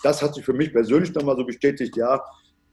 das 0.04 0.22
hat 0.22 0.36
sich 0.36 0.46
für 0.46 0.54
mich 0.54 0.72
persönlich 0.72 1.14
nochmal 1.14 1.36
so 1.36 1.46
bestätigt, 1.46 1.98
ja, 1.98 2.22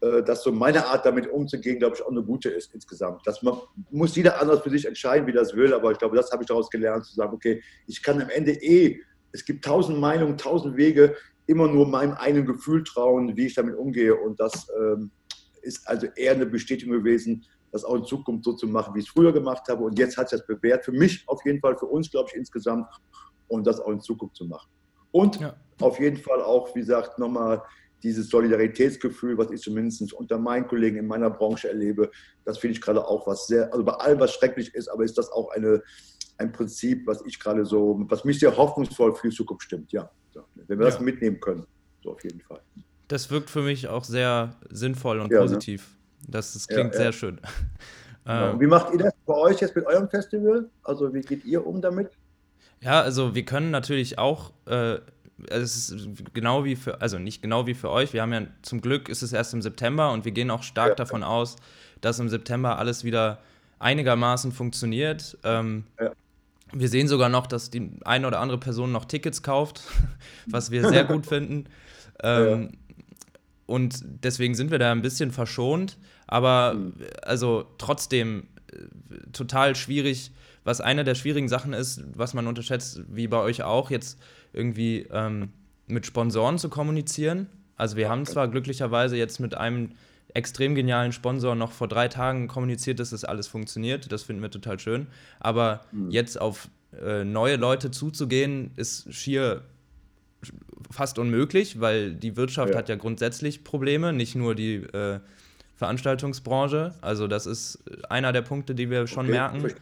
dass 0.00 0.42
so 0.42 0.52
meine 0.52 0.86
Art 0.86 1.04
damit 1.04 1.28
umzugehen, 1.28 1.78
glaube 1.78 1.96
ich, 1.96 2.02
auch 2.02 2.10
eine 2.10 2.22
gute 2.22 2.50
ist 2.50 2.74
insgesamt. 2.74 3.26
Das 3.26 3.42
man, 3.42 3.58
muss 3.90 4.14
jeder 4.16 4.40
anders 4.40 4.60
für 4.60 4.70
sich 4.70 4.86
entscheiden, 4.86 5.26
wie 5.26 5.32
das 5.32 5.54
will, 5.54 5.74
aber 5.74 5.92
ich 5.92 5.98
glaube, 5.98 6.16
das 6.16 6.30
habe 6.30 6.42
ich 6.42 6.48
daraus 6.48 6.70
gelernt, 6.70 7.04
zu 7.04 7.14
sagen, 7.14 7.34
okay, 7.34 7.62
ich 7.86 8.02
kann 8.02 8.20
am 8.20 8.30
Ende 8.30 8.52
eh, 8.52 9.00
es 9.32 9.44
gibt 9.44 9.64
tausend 9.64 9.98
Meinungen, 9.98 10.36
tausend 10.36 10.76
Wege, 10.76 11.16
immer 11.46 11.66
nur 11.66 11.88
meinem 11.88 12.14
einen 12.14 12.46
Gefühl 12.46 12.84
trauen, 12.84 13.36
wie 13.36 13.46
ich 13.46 13.54
damit 13.54 13.76
umgehe 13.76 14.14
und 14.14 14.38
das 14.38 14.68
ähm, 14.78 15.10
ist 15.62 15.86
also 15.88 16.06
eher 16.16 16.32
eine 16.32 16.46
Bestätigung 16.46 16.94
gewesen, 16.94 17.44
das 17.72 17.84
auch 17.84 17.96
in 17.96 18.04
Zukunft 18.04 18.44
so 18.44 18.52
zu 18.54 18.66
machen, 18.66 18.94
wie 18.94 19.00
ich 19.00 19.06
es 19.06 19.10
früher 19.10 19.32
gemacht 19.32 19.68
habe. 19.68 19.84
Und 19.84 19.98
jetzt 19.98 20.16
hat 20.16 20.30
sich 20.30 20.38
das 20.38 20.46
bewährt. 20.46 20.84
Für 20.84 20.92
mich 20.92 21.24
auf 21.26 21.44
jeden 21.44 21.60
Fall, 21.60 21.76
für 21.76 21.86
uns, 21.86 22.10
glaube 22.10 22.30
ich, 22.30 22.36
insgesamt. 22.36 22.86
Und 23.48 23.66
das 23.66 23.80
auch 23.80 23.90
in 23.90 24.00
Zukunft 24.00 24.36
zu 24.36 24.44
machen. 24.44 24.68
Und 25.10 25.40
ja. 25.40 25.54
auf 25.80 25.98
jeden 26.00 26.18
Fall 26.18 26.42
auch, 26.42 26.74
wie 26.74 26.80
gesagt, 26.80 27.18
nochmal 27.18 27.62
dieses 28.02 28.28
Solidaritätsgefühl, 28.28 29.36
was 29.38 29.50
ich 29.50 29.60
zumindest 29.60 30.12
unter 30.12 30.38
meinen 30.38 30.66
Kollegen 30.66 30.96
in 30.96 31.06
meiner 31.06 31.30
Branche 31.30 31.68
erlebe, 31.68 32.10
das 32.44 32.58
finde 32.58 32.72
ich 32.76 32.80
gerade 32.80 33.06
auch 33.06 33.26
was 33.26 33.46
sehr, 33.46 33.72
also 33.72 33.84
bei 33.84 33.92
allem, 33.92 34.20
was 34.20 34.32
schrecklich 34.34 34.74
ist, 34.74 34.88
aber 34.88 35.04
ist 35.04 35.18
das 35.18 35.30
auch 35.30 35.50
eine, 35.50 35.82
ein 36.36 36.52
Prinzip, 36.52 37.06
was 37.06 37.24
ich 37.26 37.40
gerade 37.40 37.64
so, 37.64 38.04
was 38.08 38.24
mich 38.24 38.38
sehr 38.38 38.56
hoffnungsvoll 38.56 39.14
für 39.14 39.28
die 39.28 39.36
Zukunft 39.36 39.64
stimmt, 39.64 39.92
ja. 39.92 40.10
Wenn 40.68 40.78
wir 40.78 40.86
ja. 40.86 40.92
das 40.92 41.00
mitnehmen 41.00 41.40
können, 41.40 41.66
so 42.02 42.12
auf 42.12 42.22
jeden 42.22 42.40
Fall 42.40 42.60
das 43.08 43.30
wirkt 43.30 43.50
für 43.50 43.62
mich 43.62 43.88
auch 43.88 44.04
sehr 44.04 44.54
sinnvoll 44.70 45.20
und 45.20 45.32
ja, 45.32 45.38
ne? 45.38 45.46
positiv. 45.46 45.88
Ne? 46.20 46.28
Das, 46.28 46.52
das 46.52 46.68
klingt 46.68 46.94
ja, 46.94 47.00
sehr 47.00 47.12
schön. 47.12 47.40
Genau. 48.24 48.50
Ähm, 48.50 48.60
wie 48.60 48.66
macht 48.66 48.92
ihr 48.92 48.98
das 48.98 49.14
bei 49.24 49.32
euch 49.32 49.58
jetzt 49.62 49.74
mit 49.74 49.86
eurem 49.86 50.06
Festival? 50.10 50.68
Also 50.82 51.14
wie 51.14 51.22
geht 51.22 51.46
ihr 51.46 51.66
um 51.66 51.80
damit? 51.80 52.10
Ja, 52.82 53.00
also 53.00 53.34
wir 53.34 53.42
können 53.46 53.70
natürlich 53.70 54.18
auch, 54.18 54.52
äh, 54.66 54.98
es 55.48 55.90
ist 55.90 56.08
genau 56.34 56.64
wie 56.64 56.76
für, 56.76 57.00
also 57.00 57.18
nicht 57.18 57.42
genau 57.42 57.66
wie 57.66 57.74
für 57.74 57.90
euch, 57.90 58.12
wir 58.12 58.22
haben 58.22 58.32
ja 58.32 58.42
zum 58.62 58.80
Glück 58.80 59.08
ist 59.08 59.22
es 59.22 59.32
erst 59.32 59.54
im 59.54 59.62
September 59.62 60.12
und 60.12 60.24
wir 60.24 60.32
gehen 60.32 60.50
auch 60.50 60.62
stark 60.62 60.96
davon 60.96 61.22
aus, 61.22 61.56
dass 62.00 62.18
im 62.18 62.28
September 62.28 62.78
alles 62.78 63.04
wieder 63.04 63.38
einigermaßen 63.78 64.52
funktioniert. 64.52 65.38
Ähm, 65.44 65.84
wir 66.72 66.88
sehen 66.88 67.08
sogar 67.08 67.28
noch, 67.28 67.46
dass 67.46 67.70
die 67.70 67.90
eine 68.04 68.26
oder 68.26 68.40
andere 68.40 68.58
Person 68.58 68.92
noch 68.92 69.04
Tickets 69.04 69.42
kauft, 69.42 69.82
was 70.46 70.70
wir 70.70 70.88
sehr 70.88 71.04
gut 71.04 71.26
finden. 71.28 71.66
Ähm, 72.22 72.72
und 73.66 74.02
deswegen 74.24 74.54
sind 74.54 74.70
wir 74.70 74.78
da 74.78 74.92
ein 74.92 75.02
bisschen 75.02 75.30
verschont, 75.30 75.98
aber 76.26 76.74
mhm. 76.74 76.94
also 77.22 77.66
trotzdem 77.78 78.48
äh, 78.72 79.30
total 79.32 79.76
schwierig, 79.76 80.32
was 80.64 80.80
eine 80.80 81.04
der 81.04 81.14
schwierigen 81.14 81.48
Sachen 81.48 81.72
ist, 81.72 82.02
was 82.14 82.34
man 82.34 82.46
unterschätzt, 82.46 83.02
wie 83.08 83.28
bei 83.28 83.38
euch 83.38 83.62
auch, 83.62 83.90
jetzt 83.90 84.18
irgendwie 84.52 85.06
ähm, 85.10 85.50
mit 85.86 86.06
Sponsoren 86.06 86.58
zu 86.58 86.68
kommunizieren. 86.68 87.46
Also 87.76 87.96
wir 87.96 88.08
haben 88.08 88.26
zwar 88.26 88.48
glücklicherweise 88.48 89.16
jetzt 89.16 89.38
mit 89.38 89.54
einem 89.54 89.90
extrem 90.34 90.74
genialen 90.74 91.12
Sponsor 91.12 91.54
noch 91.54 91.72
vor 91.72 91.88
drei 91.88 92.08
Tagen 92.08 92.48
kommuniziert, 92.48 93.00
dass 93.00 93.10
das 93.10 93.24
alles 93.24 93.46
funktioniert. 93.46 94.10
Das 94.12 94.24
finden 94.24 94.42
wir 94.42 94.50
total 94.50 94.78
schön. 94.78 95.06
Aber 95.40 95.80
mhm. 95.92 96.10
jetzt 96.10 96.40
auf 96.40 96.68
äh, 97.02 97.24
neue 97.24 97.56
Leute 97.56 97.90
zuzugehen, 97.90 98.72
ist 98.76 99.12
schier 99.12 99.62
fast 100.90 101.18
unmöglich, 101.18 101.80
weil 101.80 102.14
die 102.14 102.36
Wirtschaft 102.36 102.72
ja. 102.72 102.78
hat 102.78 102.88
ja 102.88 102.96
grundsätzlich 102.96 103.64
Probleme, 103.64 104.12
nicht 104.12 104.34
nur 104.34 104.54
die 104.54 104.76
äh, 104.76 105.20
Veranstaltungsbranche. 105.76 106.94
Also 107.00 107.26
das 107.26 107.46
ist 107.46 107.82
einer 108.10 108.32
der 108.32 108.42
Punkte, 108.42 108.74
die 108.74 108.90
wir 108.90 109.06
schon 109.06 109.26
okay. 109.26 109.32
merken. 109.32 109.74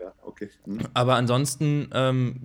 Ja, 0.00 0.12
okay. 0.22 0.50
Hm. 0.64 0.80
Aber 0.94 1.16
ansonsten 1.16 1.88
ähm, 1.92 2.42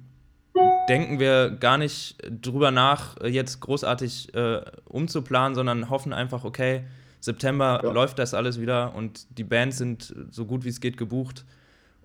denken 0.88 1.20
wir 1.20 1.52
gar 1.52 1.78
nicht 1.78 2.18
drüber 2.30 2.72
nach, 2.72 3.22
jetzt 3.24 3.60
großartig 3.60 4.34
äh, 4.36 4.62
umzuplanen, 4.86 5.56
sondern 5.56 5.90
hoffen 5.90 6.14
einfach, 6.14 6.44
okay, 6.44 6.84
September 7.20 7.80
ja. 7.84 7.92
läuft 7.92 8.20
das 8.20 8.34
alles 8.34 8.60
wieder 8.60 8.94
und 8.96 9.38
die 9.38 9.44
Bands 9.44 9.78
sind 9.78 10.14
so 10.30 10.46
gut 10.46 10.66
wie 10.66 10.70
es 10.70 10.82
geht 10.82 10.98
gebucht. 10.98 11.46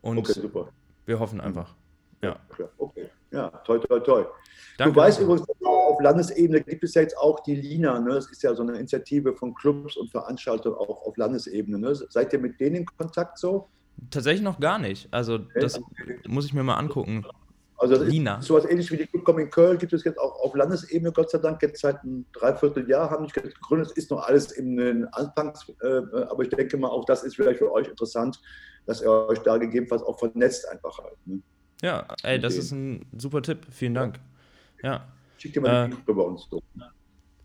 Und 0.00 0.18
okay, 0.18 0.48
wir 1.06 1.18
hoffen 1.18 1.40
einfach. 1.40 1.74
Ja. 2.22 2.36
Okay. 2.78 3.08
Ja, 3.30 3.48
toi, 3.64 3.78
toi, 3.78 4.00
toi. 4.00 4.24
Danke. 4.78 4.94
Du 4.94 5.00
weißt 5.00 5.20
übrigens, 5.20 5.42
auf 5.64 6.00
Landesebene 6.00 6.62
gibt 6.62 6.84
es 6.84 6.94
ja 6.94 7.02
jetzt 7.02 7.18
auch 7.18 7.40
die 7.40 7.56
LINA. 7.56 7.98
Ne? 7.98 8.14
Das 8.14 8.30
ist 8.30 8.42
ja 8.42 8.54
so 8.54 8.62
eine 8.62 8.76
Initiative 8.76 9.34
von 9.34 9.54
Clubs 9.54 9.96
und 9.96 10.10
Veranstaltern 10.10 10.74
auch 10.74 11.04
auf 11.04 11.16
Landesebene. 11.16 11.78
Ne? 11.78 11.94
Seid 11.94 12.32
ihr 12.32 12.38
mit 12.38 12.60
denen 12.60 12.76
in 12.76 12.86
Kontakt 12.86 13.38
so? 13.38 13.68
Tatsächlich 14.10 14.42
noch 14.42 14.60
gar 14.60 14.78
nicht. 14.78 15.08
Also 15.10 15.38
das 15.38 15.78
okay. 15.78 16.20
muss 16.28 16.46
ich 16.46 16.54
mir 16.54 16.62
mal 16.62 16.76
angucken. 16.76 17.26
Also 17.78 17.96
das 17.96 18.08
Lina. 18.08 18.38
ist 18.38 18.46
sowas 18.46 18.64
ähnlich 18.68 18.90
wie 18.90 18.96
die 18.96 19.06
Clubcom 19.06 19.38
in 19.38 19.50
Köln 19.50 19.78
gibt 19.78 19.92
es 19.92 20.02
jetzt 20.02 20.18
auch 20.18 20.40
auf 20.40 20.54
Landesebene, 20.54 21.12
Gott 21.12 21.30
sei 21.30 21.38
Dank, 21.38 21.62
jetzt 21.62 21.80
seit 21.80 22.02
einem 22.02 22.26
Dreivierteljahr 22.32 23.08
haben 23.08 23.26
die 23.26 23.32
gegründet. 23.32 23.90
Es 23.90 23.96
ist 23.96 24.10
noch 24.10 24.26
alles 24.26 24.50
im 24.52 25.08
Anfangs, 25.12 25.72
äh, 25.82 25.86
aber 26.28 26.42
ich 26.42 26.48
denke 26.48 26.76
mal, 26.76 26.88
auch 26.88 27.04
das 27.04 27.22
ist 27.22 27.36
vielleicht 27.36 27.58
für 27.58 27.70
euch 27.70 27.86
interessant, 27.86 28.40
dass 28.86 29.00
ihr 29.00 29.10
euch 29.10 29.38
da 29.40 29.56
gegebenenfalls 29.58 30.02
auch 30.02 30.18
vernetzt 30.18 30.68
einfach 30.68 30.98
halt. 30.98 31.16
Ne? 31.26 31.40
Ja, 31.82 32.06
ey, 32.24 32.40
das 32.40 32.56
ist 32.56 32.72
ein 32.72 33.06
super 33.16 33.42
Tipp. 33.42 33.66
Vielen 33.70 33.94
Dank. 33.94 34.18
Ja. 34.82 35.06
Schick 35.36 35.52
dir 35.52 35.60
mal 35.60 35.86
äh, 35.86 35.88
den 35.90 36.04
bei 36.04 36.22
uns. 36.22 36.48
So. 36.50 36.60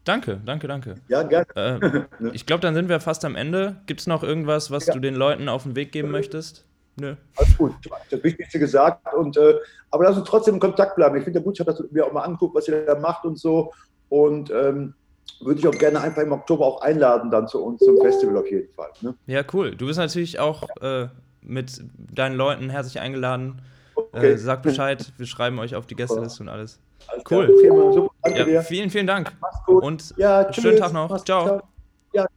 Danke, 0.04 0.42
danke, 0.44 0.68
danke. 0.68 0.96
Ja, 1.08 1.22
gerne. 1.22 1.46
Äh, 1.56 2.28
ich 2.34 2.48
glaube, 2.48 2.62
dann 2.62 2.74
sind 2.74 2.90
wir 2.90 3.00
fast 3.00 3.24
am 3.24 3.36
Ende. 3.36 3.78
Gibt 3.86 4.02
es 4.02 4.08
noch 4.08 4.24
irgendwas, 4.24 4.72
was 4.72 4.88
ja. 4.88 4.94
du 4.94 5.00
den 5.00 5.14
Leuten 5.16 5.48
auf 5.48 5.64
den 5.64 5.76
Weg 5.76 5.92
geben 5.92 6.10
möchtest? 6.10 6.66
Nö. 6.96 7.16
Alles 7.36 7.58
gut. 7.58 7.74
Das 8.10 8.24
Wichtigste 8.24 8.60
gesagt. 8.60 9.14
Und, 9.14 9.38
äh, 9.38 9.56
aber 9.92 10.04
lass 10.04 10.18
uns 10.18 10.28
trotzdem 10.28 10.56
in 10.56 10.60
Kontakt 10.60 10.96
bleiben. 10.96 11.16
Ich 11.18 11.24
finde 11.24 11.40
ja 11.40 11.44
gut, 11.46 11.56
ich 11.56 11.60
habe 11.60 11.72
das 11.72 11.84
mir 11.92 12.06
auch 12.06 12.12
mal 12.12 12.22
anguckt, 12.22 12.56
was 12.56 12.68
ihr 12.68 12.86
da 12.86 13.00
macht 13.00 13.26
und 13.26 13.40
so. 13.40 13.72
Und 14.10 14.52
ähm, 14.52 14.94
würde 15.42 15.60
ich 15.60 15.68
auch 15.68 15.78
gerne 15.78 16.02
einfach 16.02 16.22
im 16.22 16.32
Oktober 16.32 16.66
auch 16.66 16.82
einladen, 16.82 17.32
dann 17.32 17.48
zu 17.48 17.64
uns 17.64 17.80
zum 17.80 18.00
Festival 18.00 18.38
auf 18.38 18.50
jeden 18.50 18.72
Fall. 18.74 18.90
Ne? 19.02 19.16
Ja, 19.26 19.44
cool. 19.54 19.76
Du 19.76 19.88
bist 19.88 20.00
natürlich 20.00 20.40
auch 20.40 20.64
äh, 20.82 21.08
mit 21.42 21.84
deinen 21.98 22.36
Leuten 22.36 22.70
herzlich 22.70 23.00
eingeladen. 23.00 23.62
Okay. 23.96 24.34
Äh, 24.34 24.38
sagt 24.38 24.64
Bescheid, 24.64 25.12
wir 25.18 25.26
schreiben 25.26 25.60
euch 25.60 25.76
auf 25.76 25.86
die 25.86 25.96
Gästeliste 25.96 26.44
und 26.44 26.50
alles. 26.50 26.80
alles 27.08 27.24
cool. 27.30 28.12
Ja, 28.26 28.62
vielen, 28.62 28.90
vielen 28.90 29.08
Dank. 29.08 29.32
Und 29.68 30.14
ja, 30.18 30.52
schönen 30.54 30.78
Tag 30.78 30.94
noch. 30.94 31.24
Ciao. 31.24 31.62
Ciao. 32.14 32.28